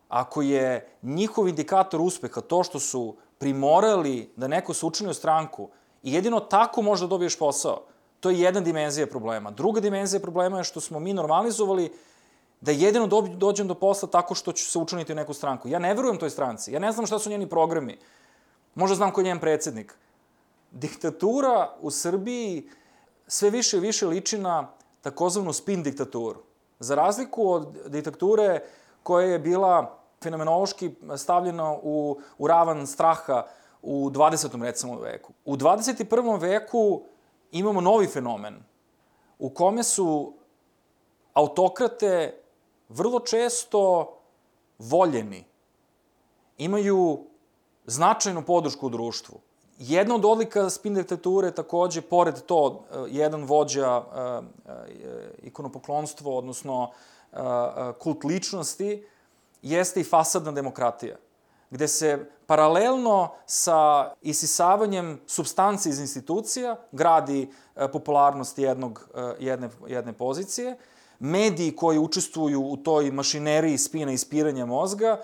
Ako 0.09 0.43
je 0.43 0.89
njihov 1.03 1.49
indikator 1.49 2.01
uspeha 2.01 2.41
to 2.41 2.65
što 2.65 2.81
su 2.81 3.17
primorali 3.39 4.33
da 4.37 4.49
neko 4.49 4.75
se 4.75 4.87
učini 4.87 5.11
u 5.11 5.15
stranku 5.15 5.69
i 6.03 6.13
jedino 6.13 6.41
tako 6.41 6.83
možda 6.83 7.07
dobiješ 7.07 7.39
posao, 7.39 7.87
to 8.21 8.31
je 8.31 8.41
jedna 8.41 8.61
dimenzija 8.61 9.07
problema. 9.07 9.51
Druga 9.51 9.81
dimenzija 9.81 10.21
problema 10.21 10.59
je 10.59 10.65
što 10.65 10.81
smo 10.81 11.01
mi 11.01 11.15
normalizovali 11.15 11.93
da 12.63 12.73
jedino 12.73 13.07
dođem 13.37 13.69
do 13.69 13.75
posla 13.75 14.09
tako 14.09 14.35
što 14.35 14.53
ću 14.53 14.71
se 14.71 14.79
učiniti 14.79 15.13
u 15.13 15.17
neku 15.17 15.35
stranku. 15.35 15.69
Ja 15.69 15.79
ne 15.79 15.95
verujem 15.95 16.19
toj 16.19 16.31
stranci. 16.31 16.73
Ja 16.73 16.79
ne 16.79 16.93
znam 16.93 17.07
šta 17.07 17.19
su 17.19 17.31
njeni 17.31 17.49
programi. 17.49 17.99
Možda 18.75 18.97
znam 18.97 19.11
ko 19.11 19.21
je 19.21 19.25
njen 19.25 19.41
predsednik. 19.41 19.95
Diktatura 20.71 21.75
u 21.81 21.91
Srbiji 21.91 22.69
sve 23.27 23.51
više 23.51 23.77
i 23.77 23.81
više 23.81 24.07
liči 24.07 24.39
na 24.39 24.69
takozvanu 25.01 25.53
spin 25.53 25.83
diktaturu. 25.83 26.43
Za 26.79 26.95
razliku 26.95 27.51
od 27.51 27.79
diktature 27.87 28.61
koja 29.03 29.27
je 29.27 29.39
bila 29.39 29.99
fenomenološki 30.23 30.95
stavljena 31.17 31.73
u, 31.83 32.21
u 32.39 32.47
ravan 32.47 32.87
straha 32.87 33.47
u 33.83 34.11
20. 34.11 34.63
recimo 34.63 35.01
veku. 35.01 35.33
U 35.45 35.57
21. 35.57 36.41
veku 36.41 37.03
imamo 37.53 37.81
novi 37.81 38.07
fenomen 38.07 38.63
u 39.39 39.51
kome 39.51 39.83
su 39.83 40.35
autokrate 41.35 42.42
vrlo 42.93 43.21
često 43.21 44.13
voljeni, 44.79 45.45
imaju 46.59 47.27
značajnu 47.87 48.45
podršku 48.47 48.87
u 48.87 48.91
društvu. 48.91 49.41
Jedna 49.79 50.15
od 50.15 50.25
odlika 50.25 50.71
spin 50.71 50.95
diktature 50.95 51.51
takođe, 51.51 52.01
pored 52.01 52.43
to, 52.47 52.85
eh, 52.91 53.05
jedan 53.09 53.45
vođa 53.45 54.03
eh, 54.03 54.41
eh, 54.69 55.31
ikonopoklonstvo, 55.43 56.39
odnosno 56.39 56.91
kult 57.99 58.25
ličnosti, 58.25 59.07
jeste 59.63 60.01
i 60.01 60.05
fasadna 60.05 60.53
demokratija, 60.53 61.17
gde 61.71 61.89
se 61.89 62.31
paralelno 62.47 63.33
sa 63.47 64.11
isisavanjem 64.23 65.21
substanci 65.27 65.89
iz 65.89 66.01
institucija 66.01 66.77
gradi 66.93 67.49
popularnost 67.93 68.59
jednog, 68.59 69.09
jedne, 69.39 69.71
jedne 69.87 70.13
pozicije, 70.13 70.77
mediji 71.23 71.77
koji 71.77 71.99
učestvuju 71.99 72.61
u 72.61 72.77
toj 72.77 73.11
mašineriji 73.11 73.79
spina 73.79 74.11
i 74.11 74.15
ispiranja 74.15 74.67
mozga 74.67 75.21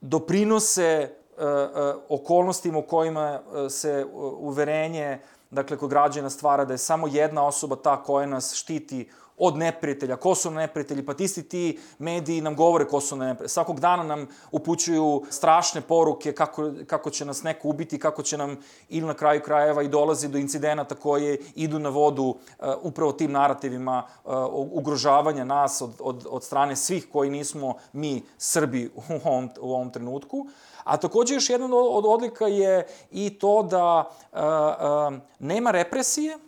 doprinose 0.00 0.84
e, 0.84 1.08
e, 1.38 1.68
okolnostima 2.08 2.78
u 2.78 2.82
kojima 2.82 3.40
e, 3.66 3.70
se 3.70 4.06
uverenje 4.38 5.18
dakle, 5.50 5.76
kod 5.76 5.90
građana 5.90 6.30
stvara 6.30 6.64
da 6.64 6.74
je 6.74 6.78
samo 6.78 7.08
jedna 7.08 7.46
osoba 7.46 7.76
ta 7.76 8.02
koja 8.02 8.26
nas 8.26 8.54
štiti 8.54 9.10
od 9.38 9.56
neprijatelja, 9.56 10.16
ko 10.16 10.34
su 10.34 10.50
neprijatelji, 10.50 11.06
pa 11.06 11.14
ti 11.14 11.24
isti 11.24 11.42
ti 11.42 11.78
mediji 11.98 12.40
nam 12.40 12.56
govore 12.56 12.84
ko 12.84 13.00
su 13.00 13.16
neprijatelji. 13.16 13.48
Svakog 13.48 13.80
dana 13.80 14.02
nam 14.02 14.28
upućuju 14.50 15.22
strašne 15.30 15.80
poruke 15.80 16.32
kako, 16.32 16.70
kako 16.86 17.10
će 17.10 17.24
nas 17.24 17.42
neko 17.42 17.68
ubiti, 17.68 17.98
kako 17.98 18.22
će 18.22 18.38
nam 18.38 18.56
ili 18.88 19.06
na 19.06 19.14
kraju 19.14 19.42
krajeva 19.42 19.82
i 19.82 19.88
dolazi 19.88 20.28
do 20.28 20.38
incidenata 20.38 20.94
koje 20.94 21.38
idu 21.54 21.78
na 21.78 21.88
vodu 21.88 22.22
uh, 22.24 22.36
upravo 22.82 23.12
tim 23.12 23.32
narativima 23.32 24.06
uh, 24.24 24.32
ugrožavanja 24.52 25.44
nas 25.44 25.82
od, 25.82 25.90
od, 26.00 26.26
od 26.30 26.44
strane 26.44 26.76
svih 26.76 27.06
koji 27.12 27.30
nismo 27.30 27.74
mi 27.92 28.22
Srbi 28.38 28.90
u 28.96 29.02
ovom, 29.24 29.50
u 29.60 29.74
ovom 29.74 29.90
trenutku. 29.90 30.46
A 30.84 30.96
takođe 30.96 31.34
još 31.34 31.50
jedna 31.50 31.76
od 31.76 32.04
odlika 32.06 32.46
je 32.46 32.86
i 33.10 33.38
to 33.38 33.62
da 33.62 34.10
uh, 34.32 34.38
uh, 34.38 35.18
nema 35.38 35.70
represije, 35.70 36.38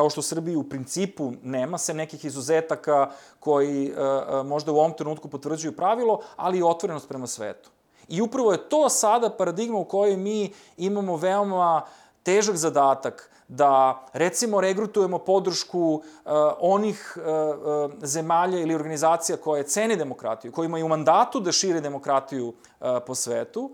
kao 0.00 0.10
što 0.10 0.22
Srbiji 0.22 0.56
u 0.56 0.68
principu 0.68 1.32
nema 1.42 1.78
se 1.78 1.94
nekih 1.94 2.24
izuzetaka 2.24 3.10
koji 3.40 3.92
uh, 3.92 4.46
možda 4.46 4.72
u 4.72 4.78
ovom 4.78 4.92
trenutku 4.96 5.28
potvrđuju 5.28 5.76
pravilo, 5.76 6.20
ali 6.36 6.58
i 6.58 6.62
otvorenost 6.62 7.08
prema 7.08 7.26
svetu. 7.26 7.70
I 8.08 8.22
upravo 8.22 8.52
je 8.52 8.68
to 8.68 8.88
sada 8.88 9.30
paradigma 9.30 9.78
u 9.78 9.84
kojoj 9.84 10.16
mi 10.16 10.52
imamo 10.76 11.16
veoma 11.16 11.82
težak 12.22 12.56
zadatak 12.56 13.30
da 13.48 14.00
recimo 14.12 14.60
regrutujemo 14.60 15.18
podršku 15.18 15.92
uh, 15.92 16.32
onih 16.60 17.18
uh, 17.18 17.92
zemalja 18.02 18.60
ili 18.60 18.74
organizacija 18.74 19.36
koje 19.36 19.68
cene 19.68 19.96
demokratiju, 19.96 20.52
koji 20.52 20.66
imaju 20.66 20.88
mandatu 20.88 21.40
da 21.40 21.52
šire 21.52 21.80
demokratiju 21.80 22.48
uh, 22.48 22.86
po 23.06 23.14
svetu, 23.14 23.70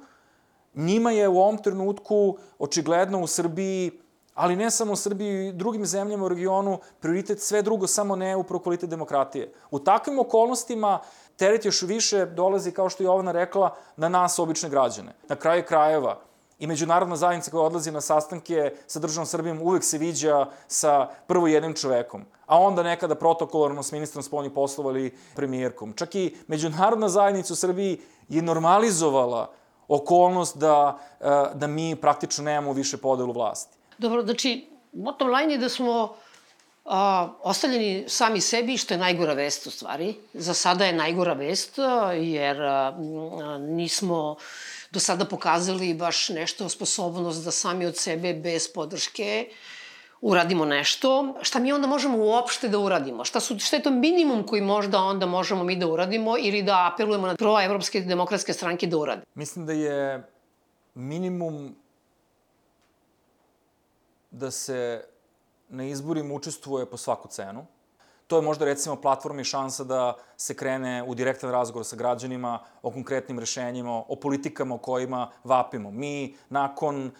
njima 0.74 1.10
je 1.10 1.28
u 1.28 1.38
ovom 1.38 1.62
trenutku 1.62 2.38
očigledno 2.58 3.22
u 3.22 3.26
Srbiji 3.26 3.92
ali 4.36 4.56
ne 4.56 4.70
samo 4.70 4.92
u 4.92 4.96
Srbiji 4.96 5.48
i 5.48 5.52
drugim 5.52 5.86
zemljama 5.86 6.24
u 6.24 6.28
regionu, 6.28 6.78
prioritet 7.00 7.40
sve 7.40 7.62
drugo, 7.62 7.86
samo 7.86 8.16
ne 8.16 8.36
upravo 8.36 8.62
kvalitet 8.62 8.90
demokratije. 8.90 9.52
U 9.70 9.78
takvim 9.78 10.18
okolnostima 10.18 11.00
teret 11.36 11.64
još 11.64 11.82
više 11.82 12.26
dolazi, 12.26 12.72
kao 12.72 12.88
što 12.88 13.02
je 13.02 13.06
Jovana 13.06 13.32
rekla, 13.32 13.74
na 13.96 14.08
nas, 14.08 14.38
obične 14.38 14.68
građane. 14.68 15.16
Na 15.28 15.36
kraju 15.36 15.64
krajeva, 15.68 16.20
i 16.58 16.66
međunarodna 16.66 17.16
zajednica 17.16 17.50
koja 17.50 17.62
odlazi 17.62 17.90
na 17.90 18.00
sastanke 18.00 18.72
sa 18.86 18.98
državom 18.98 19.26
Srbijom 19.26 19.62
uvek 19.62 19.84
se 19.84 19.98
viđa 19.98 20.46
sa 20.68 21.08
prvo 21.26 21.46
jednim 21.46 21.74
čovekom, 21.74 22.24
a 22.46 22.60
onda 22.60 22.82
nekada 22.82 23.14
protokolarno 23.14 23.82
s 23.82 23.92
ministrom 23.92 24.22
spoljnih 24.22 24.52
poslova 24.52 24.90
ili 24.90 25.16
premijerkom. 25.34 25.92
Čak 25.92 26.14
i 26.14 26.36
međunarodna 26.46 27.08
zajednica 27.08 27.52
u 27.52 27.56
Srbiji 27.56 28.00
je 28.28 28.42
normalizovala 28.42 29.50
okolnost 29.88 30.56
da, 30.56 30.98
eh, 31.20 31.26
da 31.54 31.66
mi 31.66 31.96
praktično 31.96 32.44
nemamo 32.44 32.72
više 32.72 32.96
podelu 32.96 33.32
vlasti. 33.32 33.76
Dobro, 33.98 34.22
znači, 34.22 34.66
bottom 34.92 35.28
line 35.28 35.52
je 35.52 35.58
da 35.58 35.68
smo 35.68 36.16
a, 36.84 37.28
ostavljeni 37.42 38.04
sami 38.08 38.40
sebi, 38.40 38.76
što 38.76 38.94
je 38.94 38.98
najgora 38.98 39.32
vest 39.32 39.66
u 39.66 39.70
stvari. 39.70 40.14
Za 40.34 40.54
sada 40.54 40.84
je 40.84 40.92
najgora 40.92 41.32
vest, 41.32 41.78
jer 42.14 42.62
a, 42.62 42.98
nismo 43.58 44.36
do 44.90 45.00
sada 45.00 45.24
pokazali 45.24 45.94
baš 45.94 46.28
nešto 46.28 46.68
sposobnost 46.68 47.44
da 47.44 47.50
sami 47.50 47.86
od 47.86 47.96
sebe 47.96 48.34
bez 48.34 48.72
podrške 48.72 49.48
uradimo 50.20 50.64
nešto. 50.64 51.34
Šta 51.42 51.58
mi 51.58 51.72
onda 51.72 51.86
možemo 51.86 52.18
uopšte 52.18 52.68
da 52.68 52.78
uradimo? 52.78 53.24
Šta, 53.24 53.40
su, 53.40 53.58
šta 53.58 53.76
je 53.76 53.82
to 53.82 53.90
minimum 53.90 54.46
koji 54.46 54.62
možda 54.62 54.98
onda 54.98 55.26
možemo 55.26 55.64
mi 55.64 55.76
da 55.76 55.86
uradimo 55.86 56.38
ili 56.38 56.62
da 56.62 56.90
apelujemo 56.92 57.26
na 57.26 57.36
pro-evropske 57.36 58.00
demokratske 58.00 58.52
stranke 58.52 58.86
da 58.86 58.96
urade? 58.96 59.22
Mislim 59.34 59.66
da 59.66 59.72
je 59.72 60.26
minimum 60.94 61.74
da 64.36 64.50
se 64.50 65.04
na 65.68 65.84
izborima 65.84 66.34
učestvuje 66.34 66.86
po 66.86 66.96
svaku 66.96 67.28
cenu. 67.28 67.66
To 68.26 68.36
je 68.36 68.42
možda 68.42 68.64
recimo 68.64 68.96
platforma 68.96 69.40
i 69.40 69.44
šansa 69.44 69.84
da 69.84 70.16
se 70.36 70.54
krene 70.54 71.04
u 71.06 71.14
direktan 71.14 71.50
razgovor 71.50 71.86
sa 71.86 71.96
građanima 71.96 72.58
o 72.82 72.90
konkretnim 72.90 73.38
rešenjima, 73.38 74.02
o 74.08 74.16
politikama 74.16 74.74
o 74.74 74.78
kojima 74.78 75.30
vapimo. 75.44 75.90
Mi 75.90 76.36
nakon 76.48 77.06
e, 77.06 77.10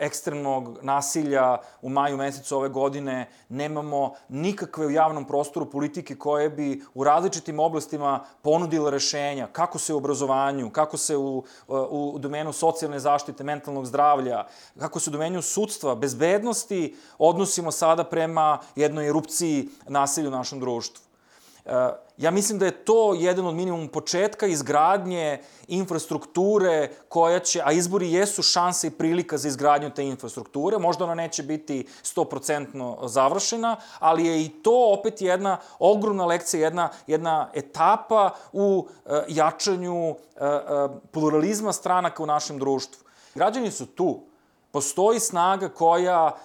ekstremnog 0.00 0.78
nasilja 0.82 1.58
u 1.82 1.88
maju 1.88 2.16
mesecu 2.16 2.56
ove 2.56 2.68
godine, 2.68 3.28
nemamo 3.48 4.14
nikakve 4.28 4.86
u 4.86 4.90
javnom 4.90 5.24
prostoru 5.24 5.70
politike 5.70 6.16
koje 6.16 6.50
bi 6.50 6.82
u 6.94 7.04
različitim 7.04 7.60
oblastima 7.60 8.24
ponudile 8.42 8.90
rešenja, 8.90 9.46
kako 9.52 9.78
se 9.78 9.94
u 9.94 9.96
obrazovanju, 9.96 10.70
kako 10.70 10.96
se 10.96 11.16
u, 11.16 11.44
u 11.68 12.18
domenu 12.18 12.52
socijalne 12.52 13.00
zaštite, 13.00 13.44
mentalnog 13.44 13.86
zdravlja, 13.86 14.46
kako 14.78 15.00
se 15.00 15.10
u 15.10 15.12
domenu 15.12 15.42
sudstva, 15.42 15.94
bezbednosti 15.94 16.96
odnosimo 17.18 17.70
sada 17.70 18.04
prema 18.04 18.58
jednoj 18.76 19.08
erupciji 19.08 19.68
nasilja 19.88 20.28
u 20.28 20.32
našem 20.32 20.60
društvu. 20.60 21.11
Ja 22.16 22.30
mislim 22.30 22.58
da 22.58 22.66
je 22.66 22.84
to 22.84 23.14
jedan 23.14 23.46
od 23.46 23.54
minimum 23.54 23.88
početka 23.88 24.46
izgradnje 24.46 25.40
infrastrukture 25.68 26.90
koja 27.08 27.38
će, 27.38 27.60
a 27.64 27.72
izbori 27.72 28.12
jesu 28.12 28.42
šanse 28.42 28.86
i 28.86 28.90
prilika 28.90 29.38
za 29.38 29.48
izgradnju 29.48 29.90
te 29.90 30.04
infrastrukture, 30.06 30.78
možda 30.78 31.04
ona 31.04 31.14
neće 31.14 31.42
biti 31.42 31.86
100% 32.02 33.08
završena, 33.08 33.76
ali 33.98 34.26
je 34.26 34.42
i 34.42 34.48
to 34.48 34.94
opet 34.98 35.22
jedna 35.22 35.58
ogromna 35.78 36.26
lekcija, 36.26 36.60
jedna, 36.60 36.88
jedna 37.06 37.50
etapa 37.54 38.30
u 38.52 38.86
uh, 39.04 39.12
jačanju 39.28 40.10
uh, 40.10 40.16
uh, 40.16 40.90
pluralizma 41.10 41.72
stranaka 41.72 42.22
u 42.22 42.26
našem 42.26 42.58
društvu. 42.58 43.04
Građani 43.34 43.70
su 43.70 43.86
tu. 43.86 44.20
Postoji 44.70 45.20
snaga 45.20 45.68
koja 45.68 46.36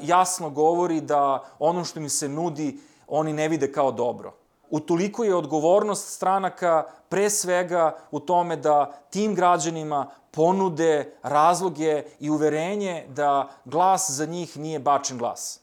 jasno 0.00 0.50
govori 0.50 1.00
da 1.00 1.44
ono 1.58 1.84
što 1.84 2.00
mi 2.00 2.08
se 2.08 2.28
nudi 2.28 2.78
oni 3.08 3.32
ne 3.32 3.48
vide 3.48 3.72
kao 3.72 3.92
dobro 3.92 4.41
utoliko 4.72 5.24
je 5.24 5.34
odgovornost 5.34 6.08
stranaka 6.08 6.84
pre 7.08 7.30
svega 7.30 7.96
u 8.10 8.20
tome 8.20 8.56
da 8.56 8.92
tim 9.10 9.34
građanima 9.34 10.10
ponude 10.30 11.12
razloge 11.22 12.02
i 12.20 12.30
uverenje 12.30 13.04
da 13.08 13.50
glas 13.64 14.10
za 14.10 14.26
njih 14.26 14.56
nije 14.56 14.78
bačen 14.78 15.18
glas. 15.18 15.60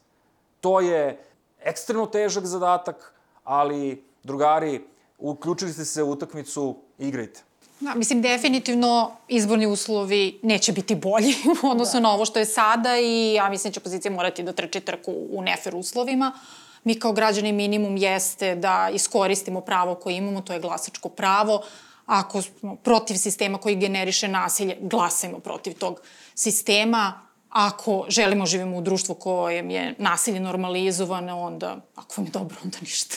To 0.60 0.80
je 0.80 1.18
ekstremno 1.64 2.06
težak 2.06 2.44
zadatak, 2.46 3.14
ali 3.44 4.04
drugari, 4.22 4.84
uključili 5.18 5.72
ste 5.72 5.84
se 5.84 6.02
u 6.02 6.10
utakmicu, 6.10 6.76
igrajte. 6.98 7.42
Da, 7.80 7.94
mislim, 7.94 8.22
definitivno 8.22 9.10
izborni 9.28 9.66
uslovi 9.66 10.40
neće 10.42 10.72
biti 10.72 10.94
bolji 10.94 11.34
u 11.62 11.68
odnosu 11.68 11.96
da. 11.96 12.00
na 12.00 12.12
ovo 12.12 12.24
što 12.24 12.38
je 12.38 12.44
sada 12.44 12.98
i 12.98 13.34
ja 13.34 13.48
mislim 13.48 13.70
da 13.70 13.74
će 13.74 13.80
opozicija 13.80 14.12
morati 14.12 14.42
da 14.42 14.52
trči 14.52 14.80
trku 14.80 15.12
u 15.30 15.42
nefer 15.42 15.76
uslovima. 15.76 16.32
Uh, 16.34 16.69
mi 16.84 16.94
kao 16.94 17.12
građani 17.12 17.52
minimum 17.52 17.96
jeste 17.96 18.54
da 18.54 18.90
iskoristimo 18.92 19.60
pravo 19.60 19.94
koje 19.94 20.16
imamo, 20.16 20.40
to 20.40 20.52
je 20.52 20.60
glasačko 20.60 21.08
pravo. 21.08 21.62
Ako 22.06 22.42
smo 22.42 22.76
protiv 22.76 23.14
sistema 23.14 23.58
koji 23.58 23.76
generiše 23.76 24.28
nasilje, 24.28 24.76
glasajmo 24.80 25.38
protiv 25.38 25.78
tog 25.78 26.00
sistema. 26.34 27.20
Ako 27.50 28.04
želimo 28.08 28.46
živimo 28.46 28.76
u 28.76 28.80
društvu 28.80 29.14
kojem 29.14 29.70
je 29.70 29.94
nasilje 29.98 30.40
normalizovano, 30.40 31.40
onda, 31.40 31.76
ako 31.96 32.14
vam 32.16 32.26
je 32.26 32.30
dobro, 32.30 32.56
onda 32.64 32.78
ništa. 32.80 33.16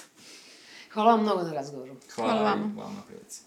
Hvala 0.93 1.11
vam 1.11 1.21
mnogo 1.21 1.41
na 1.41 1.53
razgovoru. 1.53 1.95
Hvala, 2.15 2.31
Hvala 2.31 2.49
vam. 2.49 2.73
Hvala 2.75 2.89
na 2.89 3.01
prilici. 3.07 3.41